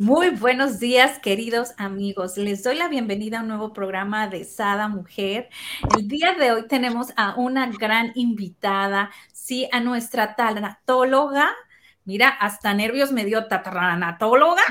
[0.00, 2.38] Muy buenos días, queridos amigos.
[2.38, 5.50] Les doy la bienvenida a un nuevo programa de Sada Mujer.
[5.94, 11.54] El día de hoy tenemos a una gran invitada, sí, a nuestra tanatóloga.
[12.06, 14.62] Mira, hasta nervios me dio tatanatóloga.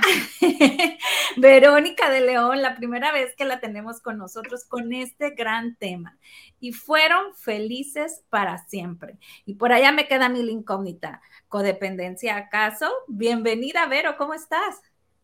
[1.37, 6.17] Verónica de León, la primera vez que la tenemos con nosotros con este gran tema.
[6.59, 9.19] Y fueron felices para siempre.
[9.45, 11.21] Y por allá me queda mi incógnita.
[11.47, 12.91] ¿Codependencia acaso?
[13.07, 14.81] Bienvenida, Vero, ¿cómo estás?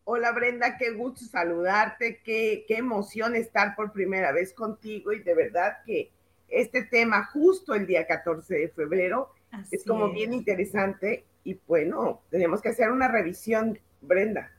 [0.08, 5.34] Hola Brenda, qué gusto saludarte, qué, qué emoción estar por primera vez contigo y de
[5.34, 6.12] verdad que
[6.46, 9.30] este tema justo el día 14 de febrero
[9.72, 14.52] es como bien interesante y bueno, tenemos que hacer una revisión, Brenda.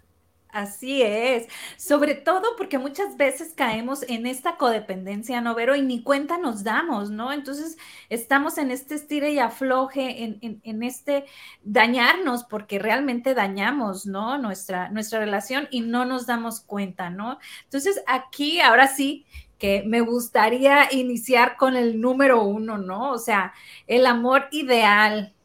[0.58, 1.46] Así es,
[1.78, 5.76] sobre todo porque muchas veces caemos en esta codependencia, ¿no, Vero?
[5.76, 7.32] Y ni cuenta nos damos, ¿no?
[7.32, 7.78] Entonces
[8.10, 11.26] estamos en este estire y afloje, en, este
[11.62, 14.40] dañarnos, porque realmente dañamos, ¿no?
[14.40, 17.38] Nuestra, nuestra relación y no nos damos cuenta, ¿no?
[17.66, 19.28] Entonces aquí, ahora sí,
[19.60, 23.12] que me gustaría iniciar con el número uno, ¿no?
[23.12, 23.54] O sea,
[23.86, 25.36] el amor ideal,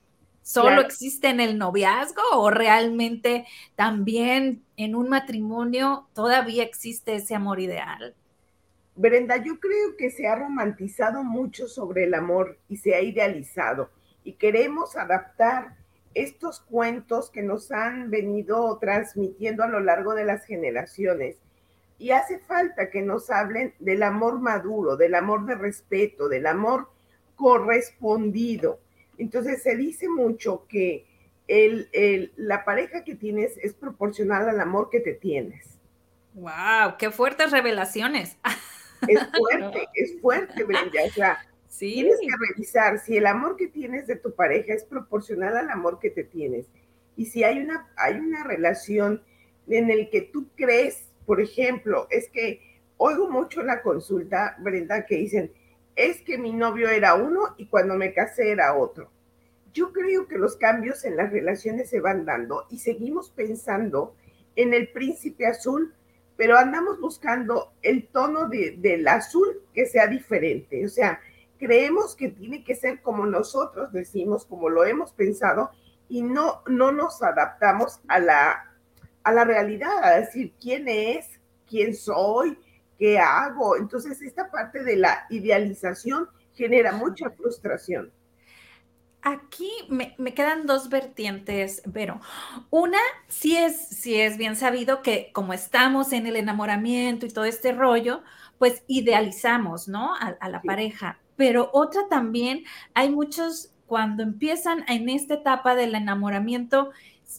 [0.43, 7.61] ¿Solo existe en el noviazgo o realmente también en un matrimonio todavía existe ese amor
[7.61, 8.15] ideal?
[8.97, 13.91] Brenda, yo creo que se ha romantizado mucho sobre el amor y se ha idealizado
[14.25, 15.77] y queremos adaptar
[16.15, 21.37] estos cuentos que nos han venido transmitiendo a lo largo de las generaciones.
[21.99, 26.91] Y hace falta que nos hablen del amor maduro, del amor de respeto, del amor
[27.37, 28.81] correspondido
[29.19, 31.07] entonces se dice mucho que
[31.49, 35.79] el, la pareja que tienes es proporcional al amor que te tienes.
[36.35, 36.97] ¡Wow!
[36.99, 38.39] ¡Qué fuertes revelaciones!
[39.07, 41.05] Es fuerte, es fuerte, Brenda.
[41.05, 41.39] O sea,
[41.79, 45.99] tienes que revisar si el amor que tienes de tu pareja es proporcional al amor
[45.99, 46.67] que te tienes.
[47.17, 49.23] Y si hay una, hay una relación
[49.69, 55.05] en el que tú crees, por ejemplo, es que oigo mucho en la consulta, Brenda,
[55.07, 55.53] que dicen,
[55.97, 59.11] es que mi novio era uno y cuando me casé era otro.
[59.73, 64.15] Yo creo que los cambios en las relaciones se van dando y seguimos pensando
[64.57, 65.95] en el príncipe azul,
[66.37, 70.85] pero andamos buscando el tono del azul que sea diferente.
[70.85, 71.21] O sea,
[71.59, 75.71] creemos que tiene que ser como nosotros decimos, como lo hemos pensado,
[76.09, 78.75] y no, no nos adaptamos a la,
[79.23, 81.27] a la realidad, a decir quién es,
[81.67, 82.59] quién soy,
[83.03, 83.77] ¿qué hago?
[83.77, 88.13] Entonces, esta parte de la idealización genera mucha frustración.
[89.23, 92.21] Aquí me, quedan dos vertientes, pero
[92.71, 97.45] una sí es, sí es bien sabido que como estamos en el enamoramiento y todo
[97.45, 98.23] este rollo,
[98.59, 100.15] pues idealizamos, ¿no?
[100.15, 101.19] A, la pareja.
[101.35, 102.63] Pero otra también,
[102.95, 106.93] hay muchos cuando empiezan en esta etapa del enamoramiento,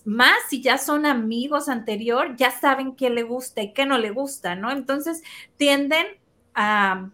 [0.06, 4.12] más si ya son amigos anterior, ya saben qué le gusta y qué no le
[4.12, 4.72] gusta, ¿no?
[4.72, 5.24] Entonces
[5.58, 6.06] tienden
[6.54, 7.10] a,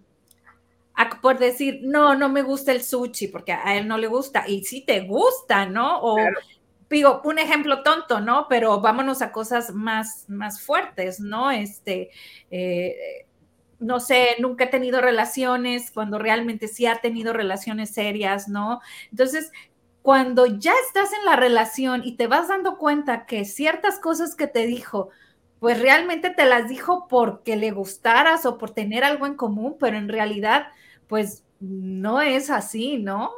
[1.22, 4.63] por decir, no, no me gusta el sushi porque a él no le gusta y
[4.63, 6.01] sí te gusta, ¿no?
[6.01, 6.17] O
[6.90, 8.47] digo, un ejemplo tonto, ¿no?
[8.50, 11.51] Pero vámonos a cosas más, más fuertes, ¿no?
[11.51, 12.09] Este,
[12.50, 13.25] eh,
[13.79, 18.81] no sé, nunca he tenido relaciones, cuando realmente sí ha tenido relaciones serias, ¿no?
[19.11, 19.51] Entonces,
[20.02, 24.48] cuando ya estás en la relación y te vas dando cuenta que ciertas cosas que
[24.48, 25.10] te dijo,
[25.60, 29.98] pues realmente te las dijo porque le gustaras o por tener algo en común, pero
[29.98, 30.68] en realidad,
[31.08, 33.32] pues no es así, ¿no?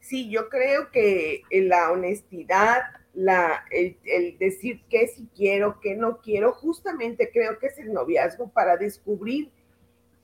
[0.00, 2.82] Sí, yo creo que la honestidad,
[3.14, 3.96] la, el,
[4.38, 9.50] decir qué sí quiero, qué no quiero, justamente creo que es el noviazgo para descubrir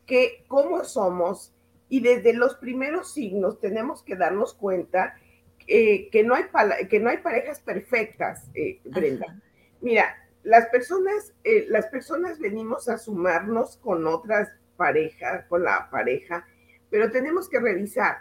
[0.06, 1.52] que cómo somos
[1.88, 5.14] y desde los primeros signos tenemos que darnos cuenta
[5.66, 6.44] eh, que, no hay
[6.88, 9.40] que no hay parejas perfectas, eh, Brenda.
[9.80, 16.46] Mira, las personas, eh, las personas venimos a sumarnos con otras parejas, con la pareja,
[16.90, 18.18] pero tenemos que revisar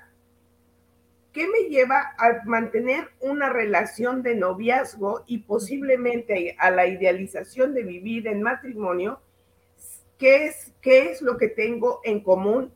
[1.33, 7.83] qué me lleva a mantener una relación de noviazgo y posiblemente a la idealización de
[7.83, 9.19] vivir en matrimonio,
[10.17, 12.71] qué es, qué es lo que tengo en común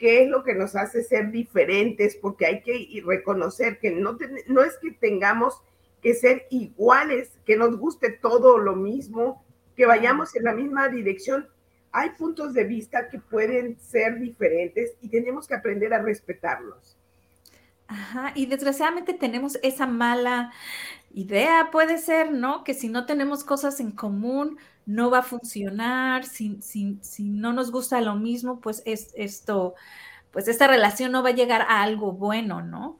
[0.00, 4.16] qué es lo que nos hace ser diferentes, porque hay que reconocer que no,
[4.46, 5.62] no es que tengamos
[6.00, 9.44] que ser iguales, que nos guste todo lo mismo,
[9.76, 11.46] que vayamos en la misma dirección.
[11.92, 16.96] Hay puntos de vista que pueden ser diferentes y tenemos que aprender a respetarlos.
[17.90, 20.52] Ajá, y desgraciadamente tenemos esa mala
[21.12, 22.62] idea, puede ser, ¿no?
[22.62, 27.72] Que si no tenemos cosas en común, no va a funcionar, si, si no nos
[27.72, 29.74] gusta lo mismo, pues es esto,
[30.30, 32.96] pues esta relación no va a llegar a algo bueno, ¿no?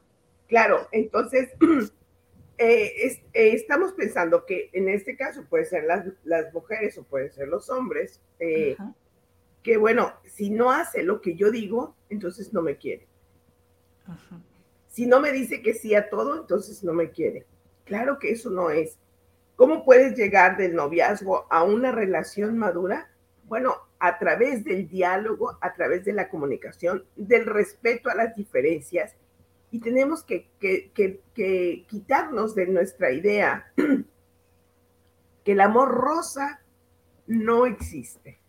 [0.48, 1.50] Claro, entonces
[2.58, 7.46] eh, eh, estamos pensando que en este caso puede ser las, mujeres o pueden ser
[7.46, 8.76] los hombres, eh,
[9.62, 13.06] que bueno, si no hace lo que yo digo, entonces no me quiere.
[14.90, 17.46] Si no me dice que sí a todo, entonces no me quiere.
[17.84, 18.98] Claro que eso no es.
[19.54, 23.08] ¿Cómo puedes llegar del noviazgo a una relación madura?
[23.44, 29.14] Bueno, a través del diálogo, a través de la comunicación, del respeto a las diferencias.
[29.70, 30.50] Y tenemos que,
[31.86, 33.72] quitarnos de nuestra idea
[35.44, 36.62] que el amor rosa
[37.28, 38.40] no existe.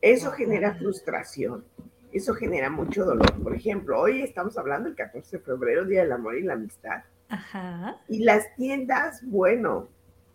[0.00, 1.64] Eso genera frustración
[2.14, 3.42] eso genera mucho dolor.
[3.42, 7.02] Por ejemplo, hoy estamos hablando del 14 de febrero, Día del Amor y la Amistad.
[7.28, 8.00] Ajá.
[8.08, 9.88] Y las tiendas, bueno,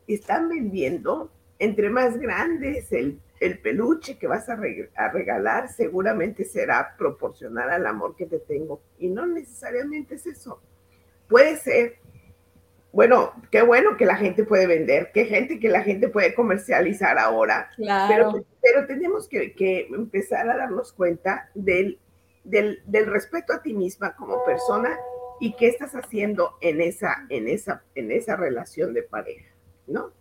[0.06, 7.70] están vendiendo, entre más grandes el, el peluche que vas a, regalar, seguramente será proporcional
[7.70, 8.82] al amor que te tengo.
[8.98, 10.62] Y no necesariamente es eso.
[11.28, 11.96] Puede ser
[12.92, 17.20] bueno, qué bueno que la gente puede vender, qué gente que la gente puede comercializar
[17.20, 17.70] ahora.
[17.76, 18.32] Claro.
[18.32, 18.46] Pero,
[18.88, 22.00] tenemos que, empezar a darnos cuenta del,
[22.44, 24.98] del, respeto a ti misma como persona
[25.40, 29.50] y qué estás haciendo en esa, en esa, en esa relación de pareja,
[29.88, 30.12] ¿no?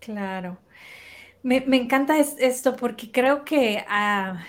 [0.00, 0.58] Claro.
[1.42, 4.44] Me, encanta esto porque creo que ah,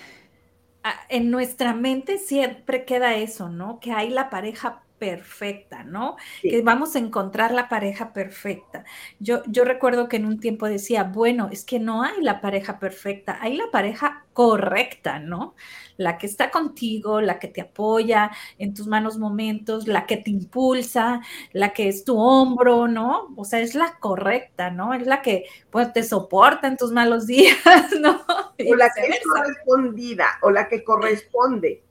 [1.09, 3.79] en nuestra mente siempre queda eso, ¿no?
[3.79, 6.17] Que hay la pareja perfecta, ¿no?
[6.41, 8.83] Que vamos a encontrar la pareja perfecta.
[9.19, 12.79] Yo, yo recuerdo que en un tiempo decía, bueno, es que no hay la pareja
[12.79, 15.55] perfecta, hay la pareja correcta, ¿no?
[15.97, 20.29] La que está contigo, la que te apoya en tus malos momentos, la que te
[20.29, 21.21] impulsa,
[21.53, 23.33] la que es tu hombro, ¿no?
[23.35, 24.93] O sea, es la correcta, ¿no?
[24.93, 27.57] Es la que pues, te soporta en tus malos días,
[27.99, 28.25] ¿no?
[28.27, 31.86] O la que es correspondida, o la que corresponde.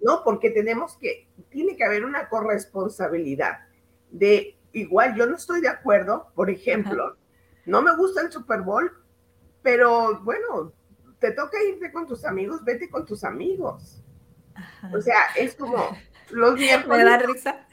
[0.00, 0.22] ¿No?
[0.24, 3.60] Porque tenemos que, tiene que haber una corresponsabilidad
[4.10, 7.16] de, igual yo no estoy de acuerdo, por ejemplo,
[7.66, 8.90] no me gusta el Super Bowl,
[9.62, 10.72] pero bueno,
[11.18, 14.02] te toca irte con tus amigos, vete con tus amigos.
[14.92, 15.96] O sea, es como,
[16.32, 16.54] los
[16.88, 17.66] Me da risa.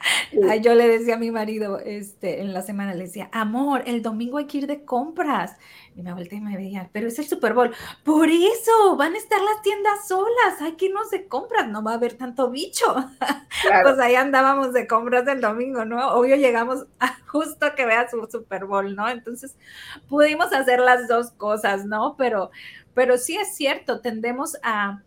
[0.60, 4.38] yo le decía a mi marido este, en la semana, le decía, amor, el domingo
[4.38, 5.56] hay que ir de compras.
[5.94, 7.74] Y me volteé y me veía, pero es el Super Bowl.
[8.04, 11.92] Por eso, van a estar las tiendas solas, hay que irnos de compras, no va
[11.92, 12.86] a haber tanto bicho.
[13.82, 16.12] pues ahí andábamos de compras el domingo, ¿no?
[16.12, 19.08] Obvio llegamos a justo que vea su Super Bowl, ¿no?
[19.08, 19.56] Entonces,
[20.08, 22.14] pudimos hacer las dos cosas, ¿no?
[22.16, 22.50] Pero,
[22.94, 25.02] pero sí es cierto, tendemos a...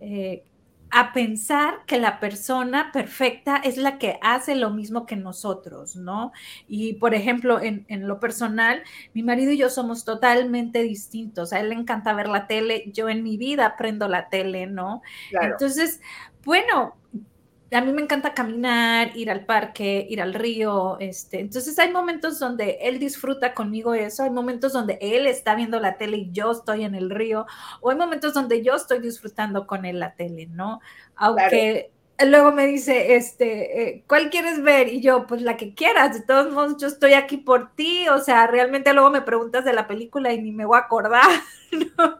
[0.00, 0.44] Eh,
[0.90, 6.32] a pensar que la persona perfecta es la que hace lo mismo que nosotros, ¿no?
[6.66, 8.82] Y por ejemplo, en, lo personal,
[9.14, 11.52] mi marido y yo somos totalmente distintos.
[11.52, 15.02] A él le encanta ver la tele, yo en mi vida prendo la tele, ¿no?
[15.40, 16.00] Entonces,
[16.44, 16.96] bueno,
[17.70, 22.38] a mí me encanta caminar, ir al parque, ir al río, este, entonces hay momentos
[22.38, 26.52] donde él disfruta conmigo eso, hay momentos donde él está viendo la tele y yo
[26.52, 27.46] estoy en el río,
[27.80, 30.80] o hay momentos donde yo estoy disfrutando con él la tele, ¿no?
[31.14, 31.90] Aunque
[32.26, 34.88] luego me dice, este, eh, ¿cuál quieres ver?
[34.88, 38.18] Y yo, pues la que quieras, de todos modos yo estoy aquí por ti, o
[38.18, 41.28] sea, realmente luego me preguntas de la película y ni me voy a acordar,
[41.72, 42.18] ¿no?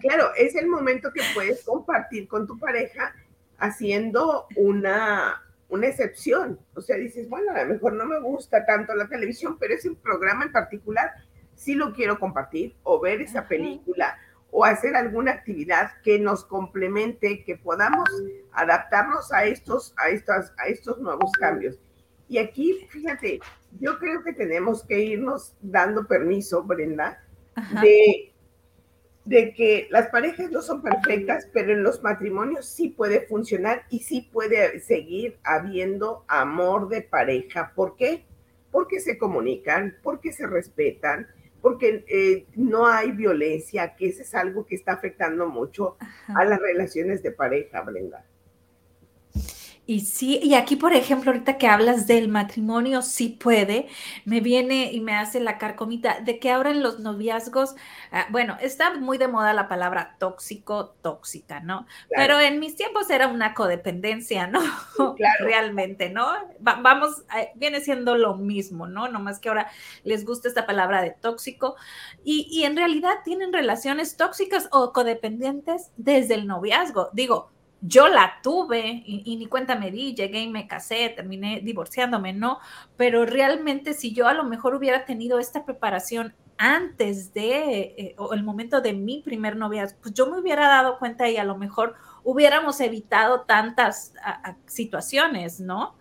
[0.00, 3.14] Claro, es el momento que puedes compartir con tu pareja
[3.58, 6.58] haciendo una, una excepción.
[6.74, 9.90] O sea, dices, bueno, a lo mejor no me gusta tanto la televisión, pero ese
[9.94, 11.12] programa en particular
[11.54, 14.18] sí lo quiero compartir o ver esa película
[14.50, 18.08] o hacer alguna actividad que nos complemente, que podamos
[18.52, 21.78] adaptarnos a estos, a estas, a estos nuevos cambios.
[22.28, 23.40] Y aquí, fíjate,
[23.80, 27.22] yo creo que tenemos que irnos dando permiso, Brenda,
[27.82, 28.32] de
[29.26, 33.98] de que las parejas no son perfectas, pero en los matrimonios sí puede funcionar y
[33.98, 37.72] sí puede seguir habiendo amor de pareja.
[37.74, 38.24] ¿Por qué?
[38.70, 41.26] Porque se comunican, porque se respetan,
[41.60, 45.96] porque eh, no hay violencia, que eso es algo que está afectando mucho
[46.28, 48.24] a las relaciones de pareja, Brenda.
[49.88, 53.86] Y sí, y aquí, por ejemplo, ahorita que hablas del matrimonio, sí puede,
[54.24, 57.76] me viene y me hace la carcomita de que ahora en los noviazgos,
[58.10, 61.86] ah, bueno, está muy de moda la palabra tóxico, tóxica, ¿no?
[62.10, 64.60] Pero en mis tiempos era una codependencia, ¿no?
[65.16, 65.44] Claro.
[65.44, 66.26] Realmente, ¿no?
[66.58, 69.06] vamos, eh, viene siendo lo mismo, ¿no?
[69.06, 69.70] Nomás que ahora
[70.02, 71.76] les gusta esta palabra de tóxico
[72.24, 77.08] y, y en realidad tienen relaciones tóxicas o codependientes desde el noviazgo.
[77.12, 82.32] Digo, yo la tuve y, ni cuenta me di, llegué y me casé, terminé divorciándome,
[82.32, 82.58] ¿no?
[82.96, 88.32] Pero realmente si yo a lo mejor hubiera tenido esta preparación antes de eh, o
[88.32, 91.56] el momento de mi primer novia, pues yo me hubiera dado cuenta y a lo
[91.58, 94.14] mejor hubiéramos evitado tantas
[94.64, 95.96] situaciones, ¿no?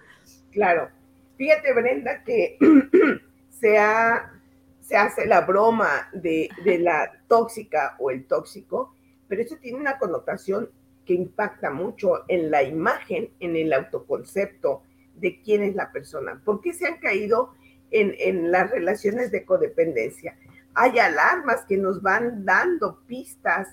[0.51, 0.89] Claro.
[1.38, 2.58] Fíjate, Brenda, que
[3.50, 3.77] se,
[4.79, 8.96] se hace la broma de, de la tóxica o el tóxico,
[9.27, 10.70] pero eso tiene una connotación
[11.05, 14.83] que impacta mucho en la imagen, en el autoconcepto
[15.15, 16.41] de quién es la persona.
[16.43, 17.53] ¿Por qué se han caído
[17.91, 20.38] en, las relaciones de codependencia?
[20.74, 23.67] Hay alarmas que nos van dando pistas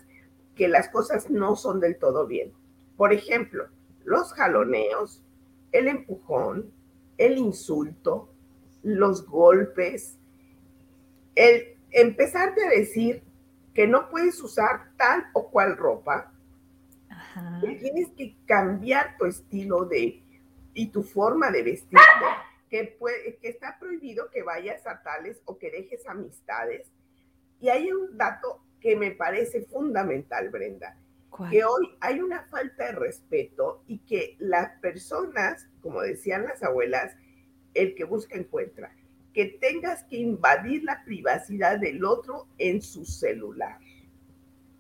[0.55, 2.53] que las cosas no son del todo bien.
[2.97, 3.67] Por ejemplo,
[4.05, 5.23] los jaloneos,
[5.73, 6.71] el empujón,
[7.19, 8.29] el insulto,
[8.83, 10.19] los golpes,
[11.35, 13.23] el empezarte a decir
[13.75, 16.32] que no puedes usar tal o cual ropa,
[17.61, 20.23] Tienes que cambiar tu estilo de
[20.75, 21.99] y tu forma de vestirte,
[22.71, 26.91] que, puede, que está prohibido que vayas a tales o que dejes amistades.
[27.61, 30.97] Y hay un dato que me parece fundamental, Brenda,
[31.51, 37.17] que hoy hay una falta de respeto y que las personas, como decían las abuelas,
[37.75, 38.95] el que busca encuentra,
[39.33, 43.79] que tengas que invadir la privacidad del otro en su celular.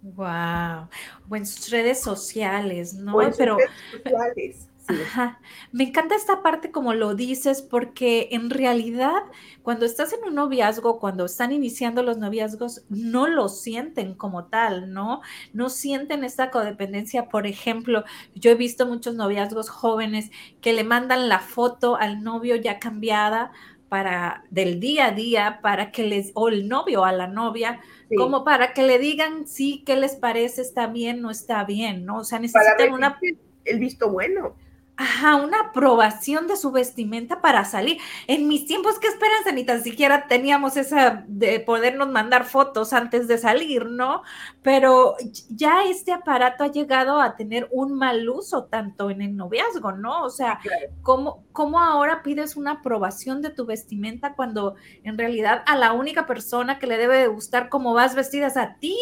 [0.02, 0.88] Wow,
[1.30, 3.18] o en sus redes sociales, ¿no?
[3.36, 4.68] Pero redes sociales.
[4.88, 5.40] Ajá.
[5.70, 9.22] Me encanta esta parte como lo dices, porque en realidad
[9.62, 14.92] cuando estás en un noviazgo, cuando están iniciando los noviazgos, no lo sienten como tal,
[14.92, 15.20] ¿no?
[15.52, 17.28] No sienten esta codependencia.
[17.28, 18.04] Por ejemplo,
[18.34, 20.30] yo he visto muchos noviazgos jóvenes
[20.60, 23.52] que le mandan la foto al novio ya cambiada
[23.92, 27.78] para del día a día para que les o el novio a la novia
[28.16, 32.20] como para que le digan sí qué les parece está bien no está bien no
[32.20, 33.20] o sea necesitan una
[33.66, 34.56] el visto bueno
[34.94, 37.96] Ajá, una aprobación de su vestimenta para salir.
[38.26, 39.50] En mis tiempos, ¿qué esperanza?
[39.50, 44.22] Ni tan siquiera teníamos esa de podernos mandar fotos antes de salir, ¿no?
[44.60, 45.16] Pero
[45.48, 50.24] ya este aparato ha llegado a tener un mal uso tanto en el noviazgo, ¿no?
[50.24, 50.60] O sea,
[51.00, 56.26] ¿cómo, ¿cómo ahora pides una aprobación de tu vestimenta cuando en realidad a la única
[56.26, 58.98] persona que le debe de gustar cómo vas vestida es a ti,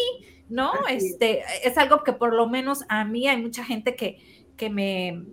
[0.47, 0.71] ¿no?
[0.89, 4.19] Este, es algo que por lo menos a mí hay mucha gente que,
[4.55, 5.25] que me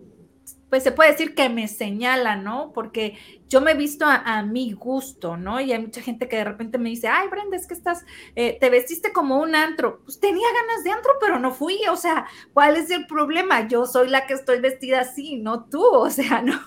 [0.71, 2.73] pues se puede decir que me señala, ¿no?
[2.73, 3.17] Porque
[3.49, 5.61] yo me he visto a, mi gusto, ¿no?
[5.61, 8.05] Y hay mucha gente que de repente me dice, ay, Brenda, es que estás,
[8.37, 10.01] eh, te vestiste como un antro.
[10.05, 11.81] Pues tenía ganas de antro, pero no fui.
[11.91, 13.67] O sea, ¿cuál es el problema?
[13.67, 15.79] Yo soy la que estoy vestida así, no tú.
[16.09, 16.59] O sea, no.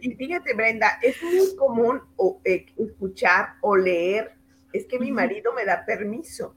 [0.00, 2.02] Y fíjate, Brenda, es muy común
[2.44, 4.34] eh, escuchar o leer,
[4.72, 6.54] es que mi marido me da permiso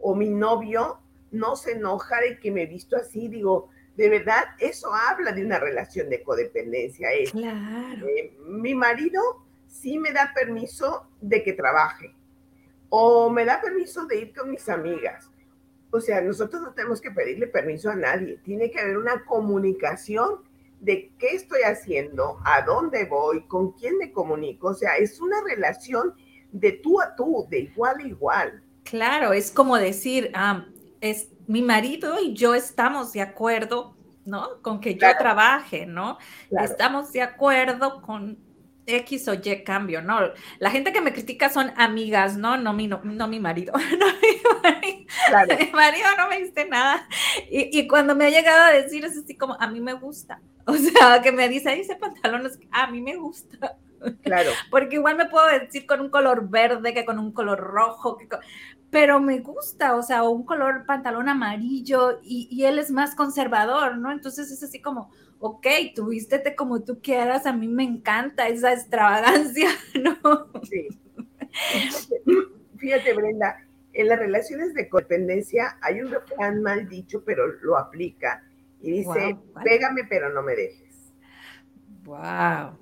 [0.00, 0.98] o mi novio
[1.30, 3.28] no se enoja de que me he visto así.
[3.28, 7.08] Digo, de verdad, eso habla de una relación de codependencia.
[7.30, 8.06] claro.
[8.06, 9.20] Eh, mi marido
[9.66, 12.14] sí me da permiso de que trabaje
[12.88, 15.30] o me da permiso de ir con mis amigas.
[15.90, 18.38] O sea, nosotros no tenemos que pedirle permiso a nadie.
[18.44, 20.40] Tiene que haber una comunicación
[20.80, 24.68] de qué estoy haciendo, a dónde voy, con quién me comunico.
[24.68, 26.14] O sea, es una relación
[26.50, 28.62] de tú a tú, de igual a igual.
[28.84, 30.66] Claro, es como decir, ah,
[31.00, 33.94] es mi marido y yo estamos de acuerdo,
[34.24, 34.62] ¿no?
[34.62, 36.16] Con que yo trabaje, ¿no?
[36.50, 38.38] Estamos de acuerdo con
[38.86, 40.18] X o Y cambio, ¿no?
[40.60, 42.56] La gente que me critica son amigas, ¿no?
[42.56, 43.74] No mi, no, mi marido.
[43.74, 45.56] No, mi, marido.
[45.66, 47.06] mi marido no me dice nada.
[47.50, 50.40] Y, y, cuando me ha llegado a decir es así como, a mí me gusta.
[50.64, 53.76] O sea, que me dice, ese pantalón es, a mí me gusta.
[54.22, 54.50] Claro.
[54.70, 58.28] Porque igual me puedo decir con un color verde que con un color rojo, que
[58.92, 64.12] pero me gusta, o sea, un color pantalón amarillo y, él es más conservador, ¿no?
[64.12, 68.74] Entonces es así como, ok, tú vístete como tú quieras, a mí me encanta esa
[68.74, 69.70] extravagancia,
[70.22, 70.46] ¿no?
[70.64, 70.88] Sí.
[72.76, 78.44] Fíjate, Brenda, en las relaciones de codependencia hay un refrán mal dicho, pero lo aplica
[78.82, 81.14] y dice, pégame pero no me dejes.
[82.04, 82.76] Wow.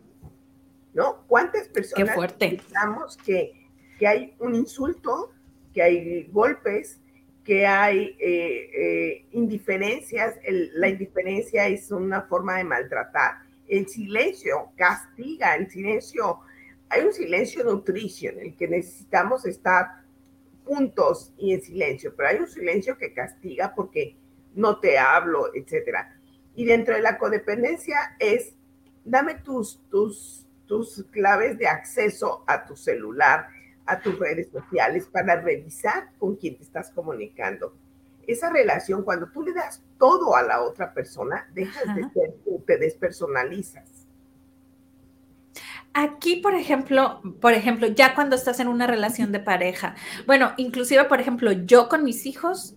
[0.92, 1.24] ¿No?
[1.28, 5.34] ¿Cuántas personas Qué pensamos que, que hay un insulto
[5.72, 7.00] que hay golpes,
[7.44, 10.36] que hay eh, eh, indiferencias,
[10.74, 16.40] la indiferencia es una forma de maltratar, el silencio castiga, el silencio,
[16.88, 19.86] hay un silencio nutricio en el que necesitamos estar
[20.64, 24.16] juntos y en silencio, pero hay un silencio que castiga porque
[24.54, 26.16] no te hablo, etcétera.
[26.54, 28.54] Y dentro de la codependencia es,
[29.04, 33.48] dame tus, tus, tus claves de acceso a tu celular,
[33.90, 37.74] a tus redes sociales para revisar con quién te estás comunicando.
[38.26, 42.62] Esa relación, cuando tú le das todo a la otra persona, dejas de ser tú,
[42.66, 44.06] te despersonalizas.
[45.92, 51.04] Aquí, por ejemplo, por ejemplo, ya cuando estás en una relación de pareja, bueno, inclusive,
[51.04, 52.76] por ejemplo, yo con mis hijos,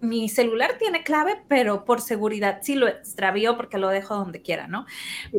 [0.00, 4.68] mi celular tiene clave, pero por seguridad sí lo extravío porque lo dejo donde quiera,
[4.68, 4.86] ¿no?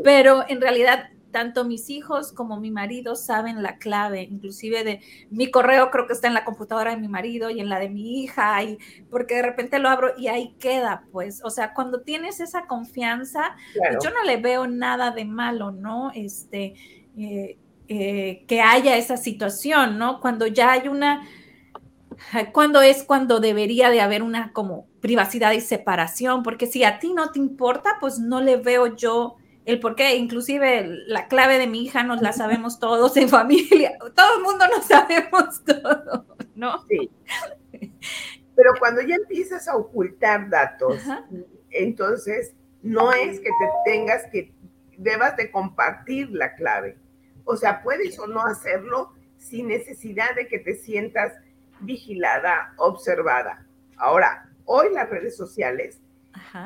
[0.03, 5.51] Pero en realidad tanto mis hijos como mi marido saben la clave, inclusive de mi
[5.51, 8.23] correo creo que está en la computadora de mi marido y en la de mi
[8.23, 8.77] hija, y
[9.09, 13.55] porque de repente lo abro y ahí queda, pues, o sea, cuando tienes esa confianza,
[13.77, 16.11] pues, yo no le veo nada de malo, ¿no?
[16.13, 16.75] Este,
[17.17, 17.57] eh,
[17.89, 20.19] eh, que haya esa situación, ¿no?
[20.19, 21.27] Cuando ya hay una,
[22.51, 27.13] cuando es cuando debería de haber una como privacidad y separación, porque si a ti
[27.13, 31.67] no te importa, pues no le veo yo el por qué, inclusive la clave de
[31.67, 36.85] mi hija nos la sabemos todos en familia, todo el mundo nos sabemos todo, ¿no?
[36.87, 37.11] Sí.
[38.55, 41.01] Pero cuando ya empiezas a ocultar datos,
[41.69, 44.53] entonces no es que te tengas que,
[44.97, 46.97] debas de compartir la clave.
[47.43, 51.33] O sea, puedes o no hacerlo sin necesidad de que te sientas
[51.81, 53.67] vigilada, observada.
[53.97, 55.99] Ahora, hoy las redes sociales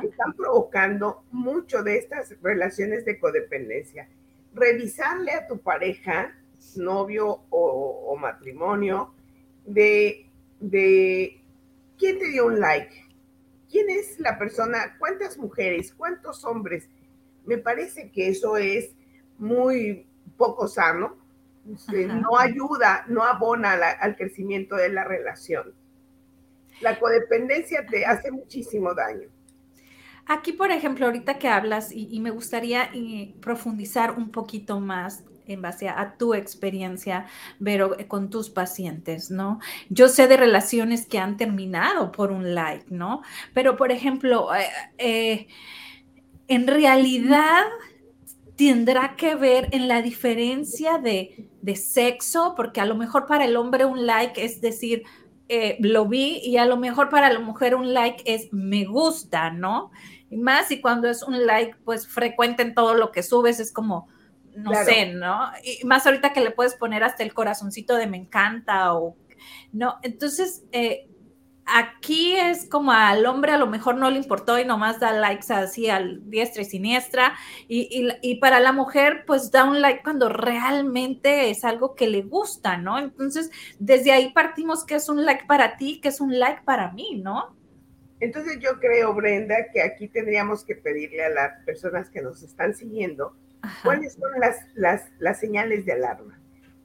[0.03, 4.07] están provocando mucho de estas relaciones de codependencia.
[4.53, 6.35] Revisarle a tu pareja,
[6.75, 9.13] novio o, matrimonio,
[9.65, 11.41] de, de
[11.97, 12.93] quién te dio un like,
[13.69, 16.89] quién es la persona, cuántas mujeres, cuántos hombres.
[17.45, 18.93] Me parece que eso es
[19.37, 20.05] muy
[20.37, 21.17] poco sano,
[21.65, 25.73] no ayuda, no abona al crecimiento de la relación.
[26.81, 29.29] La codependencia te hace muchísimo daño.
[30.25, 35.61] Aquí, por ejemplo, ahorita que hablas, y, me gustaría eh, profundizar un poquito más en
[35.61, 37.25] base a, tu experiencia,
[37.63, 39.59] pero eh, con tus pacientes, ¿no?
[39.89, 43.21] Yo sé de relaciones que han terminado por un like, ¿no?
[43.53, 44.49] Pero, por ejemplo,
[44.97, 45.47] eh,
[46.47, 47.63] en realidad
[48.55, 53.85] tendrá que ver en la diferencia de, sexo, porque a lo mejor para el hombre
[53.85, 55.03] un like es decir,
[55.79, 59.91] lo vi y a lo mejor para la mujer un like es me gusta, ¿no?
[60.29, 63.73] Y más y cuando es un like, pues frecuente en todo lo que subes, es
[63.73, 64.07] como,
[64.55, 65.51] no sé, ¿no?
[65.63, 69.17] Y más ahorita que le puedes poner hasta el corazoncito de me encanta o,
[69.73, 69.97] ¿no?
[70.03, 71.09] Entonces, eh,
[71.73, 75.51] aquí es como al hombre a lo mejor no le importó y nomás da likes
[75.53, 77.33] así al diestra y siniestra.
[77.67, 82.21] Y, y, para la mujer, pues da un like cuando realmente es algo que le
[82.23, 82.99] gusta, ¿no?
[82.99, 86.91] Entonces, desde ahí partimos que es un like para ti, que es un like para
[86.91, 87.55] mí, ¿no?
[88.19, 92.75] Entonces yo creo, Brenda, que aquí tendríamos que pedirle a las personas que nos están
[92.75, 93.35] siguiendo
[93.83, 96.39] cuáles son las, las, las señales de alarma.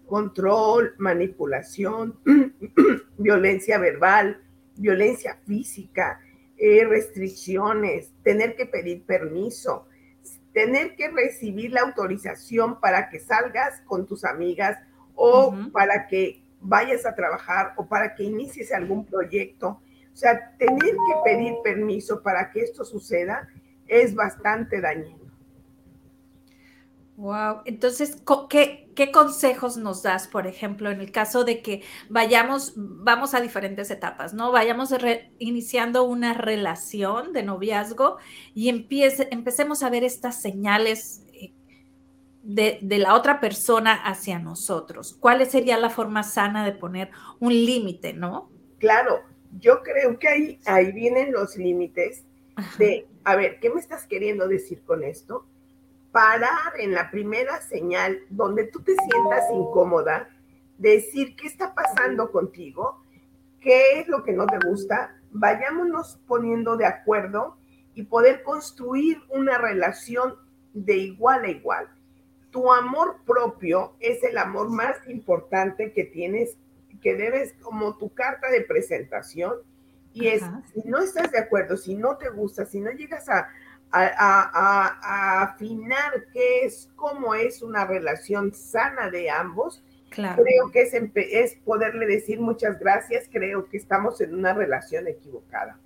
[0.06, 2.18] Control, manipulación,
[3.18, 4.40] violencia verbal,
[4.76, 6.20] violencia física,
[6.56, 9.86] eh, restricciones, tener que pedir permiso,
[10.52, 14.78] tener que recibir la autorización para que salgas con tus amigas
[15.14, 19.80] o para que vayas a trabajar o para que inicies algún proyecto.
[20.12, 23.48] O sea, tener que pedir permiso para que esto suceda
[23.86, 25.26] es bastante dañino.
[27.16, 32.72] Wow, entonces, ¿qué, ¿qué, consejos nos das, por ejemplo, en el caso de que vayamos,
[32.74, 34.50] vamos a diferentes etapas, ¿no?
[34.50, 34.92] Vayamos
[35.38, 38.16] iniciando una relación de noviazgo
[38.54, 41.52] y empiece, empecemos a ver estas señales eh,
[42.42, 45.16] de, de, la otra persona hacia nosotros.
[45.20, 48.50] ¿Cuál sería la forma sana de poner un límite, no?
[48.78, 49.20] Claro,
[49.60, 52.24] yo creo que ahí, ahí vienen los límites
[52.78, 55.46] de, a ver, ¿qué me estás queriendo decir con esto?
[56.16, 60.30] Parar en la primera señal donde tú te sientas incómoda,
[60.78, 63.04] decir qué está pasando contigo,
[63.60, 67.58] qué es lo que no te gusta, vayámonos poniendo de acuerdo
[67.92, 70.36] y poder construir una relación
[70.72, 71.88] de igual a igual.
[72.50, 76.56] Tu amor propio es el amor más importante que tienes
[77.02, 79.52] que debes como tu carta de presentación.
[80.14, 83.50] Y es, si no estás de acuerdo, si no te gusta, si no llegas a,
[83.92, 91.56] a, afinar qué es, cómo es una relación sana de ambos, Creo que es, es
[91.56, 95.78] poderle decir muchas gracias, creo que estamos en una relación equivocada.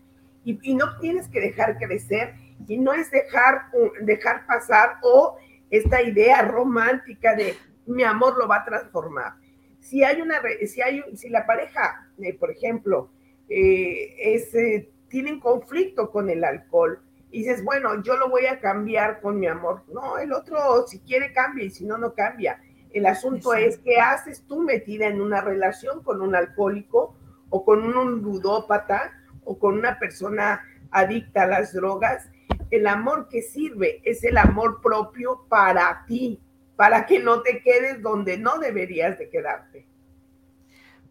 [0.44, 2.34] Y, y, no tienes que dejar crecer
[2.68, 3.62] y no es dejar,
[4.02, 5.36] dejar pasar o
[5.70, 9.34] esta idea romántica de mi amor lo va a transformar.
[9.80, 13.10] Si hay una, si hay, si la pareja, eh, por ejemplo,
[13.48, 18.60] eh, es, eh, tienen conflicto con el alcohol y dices, bueno, yo lo voy a
[18.60, 19.84] cambiar con mi amor.
[19.92, 22.60] No, el otro si quiere cambia y si no, no cambia.
[22.92, 27.14] El asunto es qué haces tú metida en una relación con un alcohólico
[27.48, 29.12] o con un ludópata
[29.44, 32.28] o con una persona adicta a las drogas.
[32.70, 36.40] El amor que sirve es el amor propio para ti,
[36.74, 39.86] para que no te quedes donde no deberías de quedarte.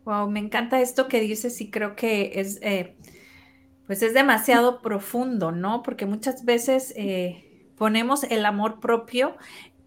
[0.04, 2.96] Wow, me encanta esto que dices y creo que es, eh,
[3.90, 5.82] pues es demasiado profundo, ¿no?
[5.82, 9.36] Porque muchas veces eh, ponemos el amor propio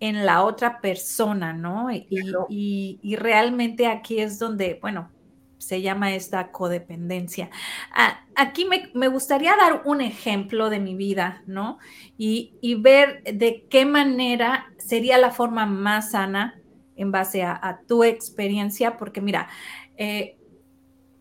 [0.00, 1.86] en la otra persona, ¿no?
[1.92, 5.12] Y, realmente aquí es donde, bueno,
[5.58, 7.48] se llama esta codependencia.
[7.94, 11.78] Ah, aquí me, gustaría dar un ejemplo de mi vida, ¿no?
[12.18, 16.60] Y, ver de qué manera sería la forma más sana
[16.96, 19.48] en base a, tu experiencia, porque mira,
[19.96, 20.38] eh,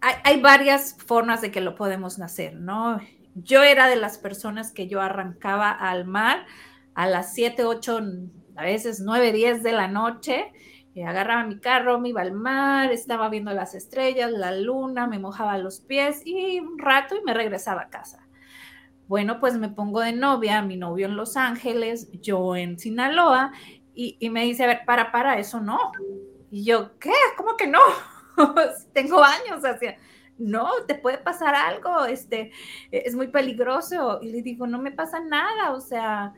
[0.02, 3.00] hay, varias formas de que lo podemos hacer, ¿no?
[3.36, 6.46] Yo era de las personas que yo arrancaba al mar
[6.96, 8.02] a las 7, 8,
[8.56, 10.52] a veces 9, 10 de la noche,
[10.96, 15.20] eh, agarraba mi carro, me iba al mar, estaba viendo las estrellas, la luna, me
[15.20, 18.28] mojaba los pies y un rato y me regresaba a casa.
[19.08, 23.52] Bueno, pues me pongo de novia, mi novio en Los Ángeles, yo en Sinaloa,
[23.94, 25.92] y, y me dice, a ver, para, para, eso no.
[26.50, 27.12] Y yo, ¿qué?
[27.38, 27.80] ¿Cómo que no?
[28.94, 29.98] Tengo años hacia
[30.42, 32.52] no, te puede pasar algo, este,
[32.92, 34.20] es muy peligroso.
[34.22, 36.34] Y le digo, no me pasa nada, o sea,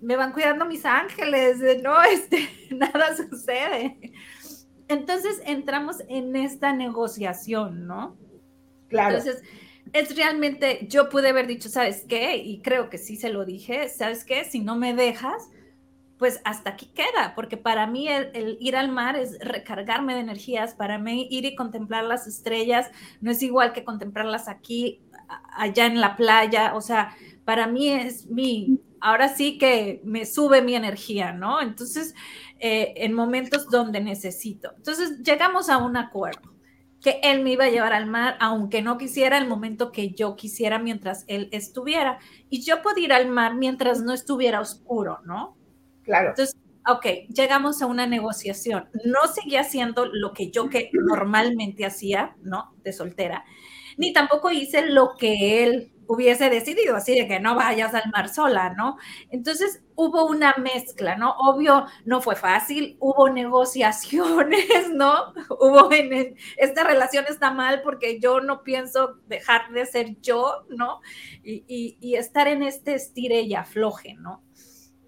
[0.00, 4.12] me van cuidando mis ángeles, no, este, nada sucede.
[4.88, 8.16] Entonces entramos en esta negociación, ¿no?
[8.88, 9.16] Claro.
[9.16, 9.42] Entonces,
[9.92, 12.36] es realmente, yo pude haber dicho, ¿sabes qué?
[12.36, 14.44] Y creo que sí se lo dije, ¿sabes qué?
[14.44, 15.48] Si no me dejas,
[16.22, 20.72] pues hasta aquí queda, porque para mí el, ir al mar es recargarme de energías,
[20.72, 25.00] para mí ir y contemplar las estrellas no es igual que contemplarlas aquí,
[25.52, 30.62] allá en la playa, o sea, para mí es mi, ahora sí que me sube
[30.62, 31.60] mi energía, ¿no?
[31.60, 32.14] Entonces,
[32.60, 34.74] eh, en momentos donde necesito.
[34.76, 36.54] Entonces, llegamos a un acuerdo
[37.00, 40.36] que él me iba a llevar al mar, aunque no quisiera el momento que yo
[40.36, 42.20] quisiera mientras él estuviera.
[42.48, 45.56] Y yo podía ir al mar mientras no estuviera oscuro, ¿no?
[46.04, 46.30] Claro.
[46.30, 48.88] Entonces, ok, llegamos a una negociación.
[49.04, 52.74] No seguía haciendo lo que yo que normalmente hacía, ¿no?
[52.82, 53.44] De soltera,
[53.96, 58.28] ni tampoco hice lo que él hubiese decidido, así de que no vayas al mar
[58.28, 58.98] sola, ¿no?
[59.30, 61.34] Entonces hubo una mezcla, ¿no?
[61.38, 65.32] Obvio, no fue fácil, hubo negociaciones, ¿no?
[65.60, 71.00] Hubo en, esta relación está mal porque yo no pienso dejar de ser yo, ¿no?
[71.42, 74.42] Y, y, estar en este estire y afloje, ¿no?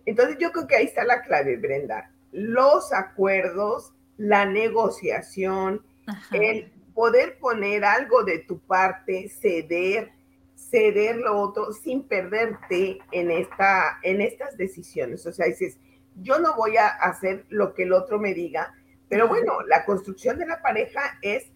[0.07, 2.11] Entonces yo creo que ahí está la clave, Brenda.
[2.33, 5.85] Los acuerdos, la negociación,
[6.33, 10.13] el poder poner algo de tu parte, ceder,
[10.55, 15.27] ceder lo otro sin perderte en, esta, en estas decisiones.
[15.27, 15.79] O sea, dices,
[16.17, 18.75] yo no voy a hacer lo que el otro me diga,
[19.09, 21.51] pero bueno, la construcción de la pareja es,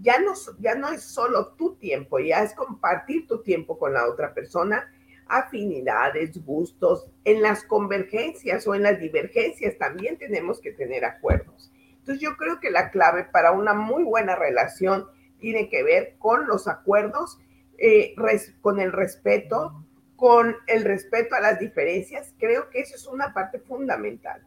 [0.00, 4.08] ya no, ya no es solo tu tiempo, ya es compartir tu tiempo con la
[4.08, 4.92] otra persona,
[5.26, 11.72] afinidades, gustos, en las convergencias o en las divergencias también tenemos que tener acuerdos.
[11.98, 15.06] Entonces yo creo que la clave para una muy buena relación
[15.38, 17.38] tiene que ver con los acuerdos
[17.78, 18.14] eh,
[18.60, 19.84] con el respeto,
[20.16, 22.34] con el respeto a las diferencias.
[22.38, 24.42] Creo que eso es una parte fundamental.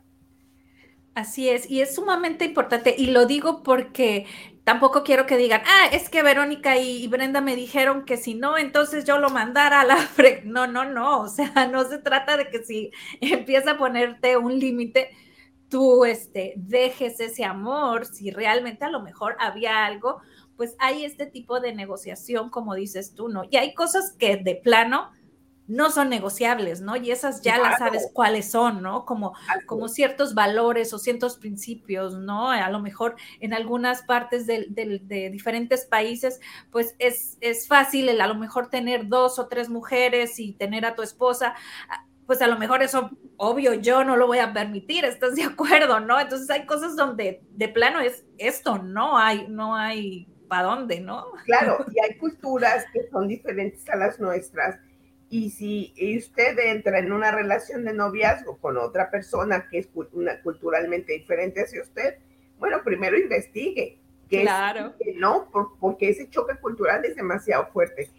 [1.14, 4.28] Así es, y es sumamente importante, y lo digo porque
[4.68, 8.58] tampoco quiero que digan, ah, es que Verónica y Brenda me dijeron que si no,
[8.58, 9.96] entonces yo lo mandara a la...
[10.44, 14.60] No, no, no, o sea, no se trata de que si empieza a ponerte un
[14.60, 15.12] límite,
[15.70, 20.20] tú este, dejes ese amor, si realmente a lo mejor había algo,
[20.58, 23.44] pues hay este tipo de negociación, como dices tú, ¿no?
[23.50, 25.12] Y hay cosas que de plano
[25.68, 26.96] no son negociables, ¿no?
[26.96, 29.06] Y esas ya las sabes cuáles son, ¿no?
[29.06, 29.34] Como,
[29.66, 32.52] como ciertos valores o ciertos principios, ¿no?
[32.52, 36.40] A lo mejor en algunas partes de, de, diferentes países,
[36.72, 40.86] pues es, es fácil el, a lo mejor tener dos o tres mujeres y tener
[40.86, 41.56] a tu esposa
[42.28, 46.02] pues a lo mejor eso, obvio, yo no lo voy a permitir, ¿estás de acuerdo?
[46.02, 46.20] ¿No?
[46.20, 51.26] Entonces hay cosas donde de plano es esto, no hay, no hay para dónde, ¿no?
[51.46, 54.78] Claro, y hay culturas que son diferentes a las nuestras.
[55.30, 60.42] Y si usted entra en una relación de noviazgo con otra persona que es una,
[60.42, 62.16] culturalmente diferente hacia usted,
[62.60, 64.00] bueno, primero investigue.
[64.30, 64.94] Que claro.
[65.00, 68.10] que no, porque ese choque cultural es demasiado fuerte.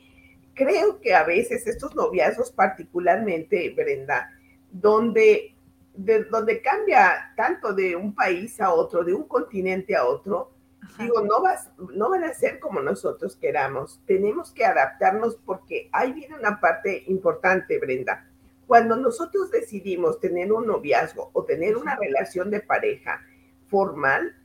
[0.55, 4.31] Creo que a veces estos noviazgos, particularmente, Brenda,
[4.71, 5.55] donde,
[5.95, 10.51] de, donde cambia tanto de un país a otro, de un continente a otro,
[10.99, 14.01] digo, no, vas, no van a ser como nosotros queramos.
[14.07, 18.27] Tenemos que adaptarnos porque ahí viene una parte importante, Brenda.
[18.67, 23.23] Cuando nosotros decidimos tener un noviazgo o tener una relación de pareja
[23.67, 24.37] formal,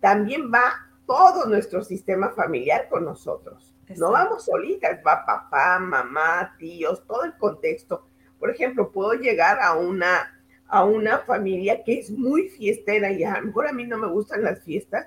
[0.00, 3.74] también va todo nuestro sistema familiar con nosotros.
[3.96, 8.06] No vamos solitas, va papá, mamá, tíos, todo el contexto.
[8.38, 13.38] Por ejemplo, puedo llegar a una, a una familia que es muy fiestera y a
[13.38, 15.06] lo mejor a mí no me gustan las fiestas.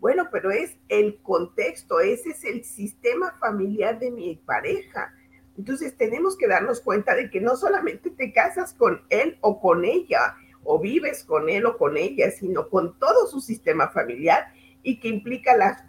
[0.00, 5.12] Bueno, pero es el contexto, ese es el sistema familiar de mi pareja.
[5.56, 9.84] Entonces tenemos que darnos cuenta de que no solamente te casas con él o con
[9.84, 15.00] ella, o vives con él o con ella, sino con todo su sistema familiar y
[15.00, 15.84] que implica las,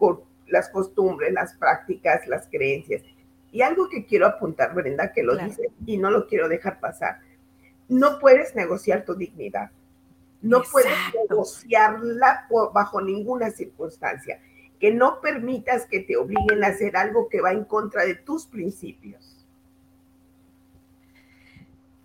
[0.47, 3.03] las costumbres, las prácticas, las creencias.
[3.51, 7.19] Y algo que quiero apuntar, Brenda, que lo dice y no lo quiero dejar pasar.
[7.87, 9.71] No puedes negociar tu dignidad.
[10.41, 10.93] No puedes
[11.29, 14.39] negociarla bajo ninguna circunstancia.
[14.79, 18.45] Que no permitas que te obliguen a hacer algo que va en contra de tus
[18.45, 19.36] principios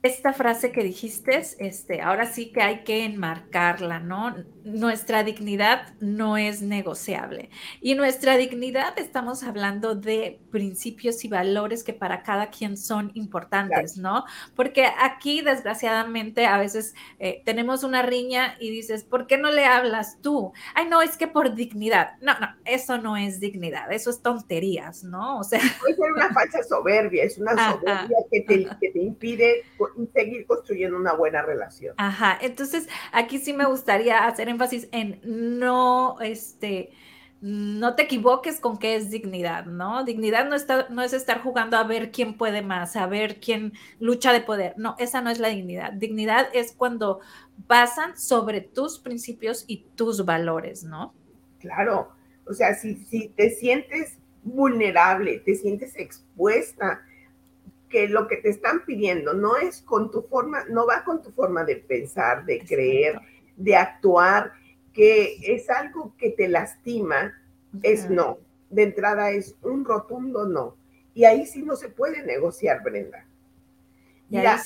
[0.02, 4.34] esta frase que dijiste, este, ahora sí que hay que enmarcarla, ¿no?
[4.64, 7.50] Nuestra dignidad no es negociable.
[7.80, 13.96] Y nuestra dignidad estamos hablando de principios y valores que para cada quien son importantes,
[13.96, 14.24] ¿no?
[14.56, 19.66] Porque aquí, desgraciadamente, a veces eh, tenemos una riña y dices, ¿por qué no le
[19.66, 20.52] hablas tú?
[20.74, 22.14] Ay, no, es que por dignidad.
[22.20, 25.38] No, no, eso no es dignidad, eso es tonterías, ¿no?
[25.38, 25.60] O sea.
[25.80, 29.62] Puede ser una falsa soberbia, es una soberbia que te, que te impide
[30.12, 31.94] seguir construyendo una buena relación.
[31.98, 36.90] Ajá, entonces aquí sí me gustaría hacer énfasis en no, este,
[37.40, 40.04] no te equivoques con qué es dignidad, ¿no?
[40.04, 43.72] Dignidad no, está, no es estar jugando a ver quién puede más, a ver quién
[43.98, 44.74] lucha de poder.
[44.76, 45.92] No, esa no es la dignidad.
[45.92, 47.20] Dignidad es cuando
[47.66, 51.14] pasan sobre tus principios y tus valores, ¿no?
[51.58, 52.12] Claro,
[52.46, 57.02] o sea, si, si te sientes vulnerable, te sientes expuesta,
[57.92, 61.30] que lo que te están pidiendo no es con tu forma, no va con tu
[61.30, 63.20] forma de pensar, de creer,
[63.56, 64.54] de actuar,
[64.94, 67.34] que es algo que te lastima,
[67.82, 68.38] es no.
[68.70, 70.76] De entrada es un rotundo no.
[71.14, 73.26] Y ahí sí no se puede negociar, Brenda.
[74.30, 74.58] Mira,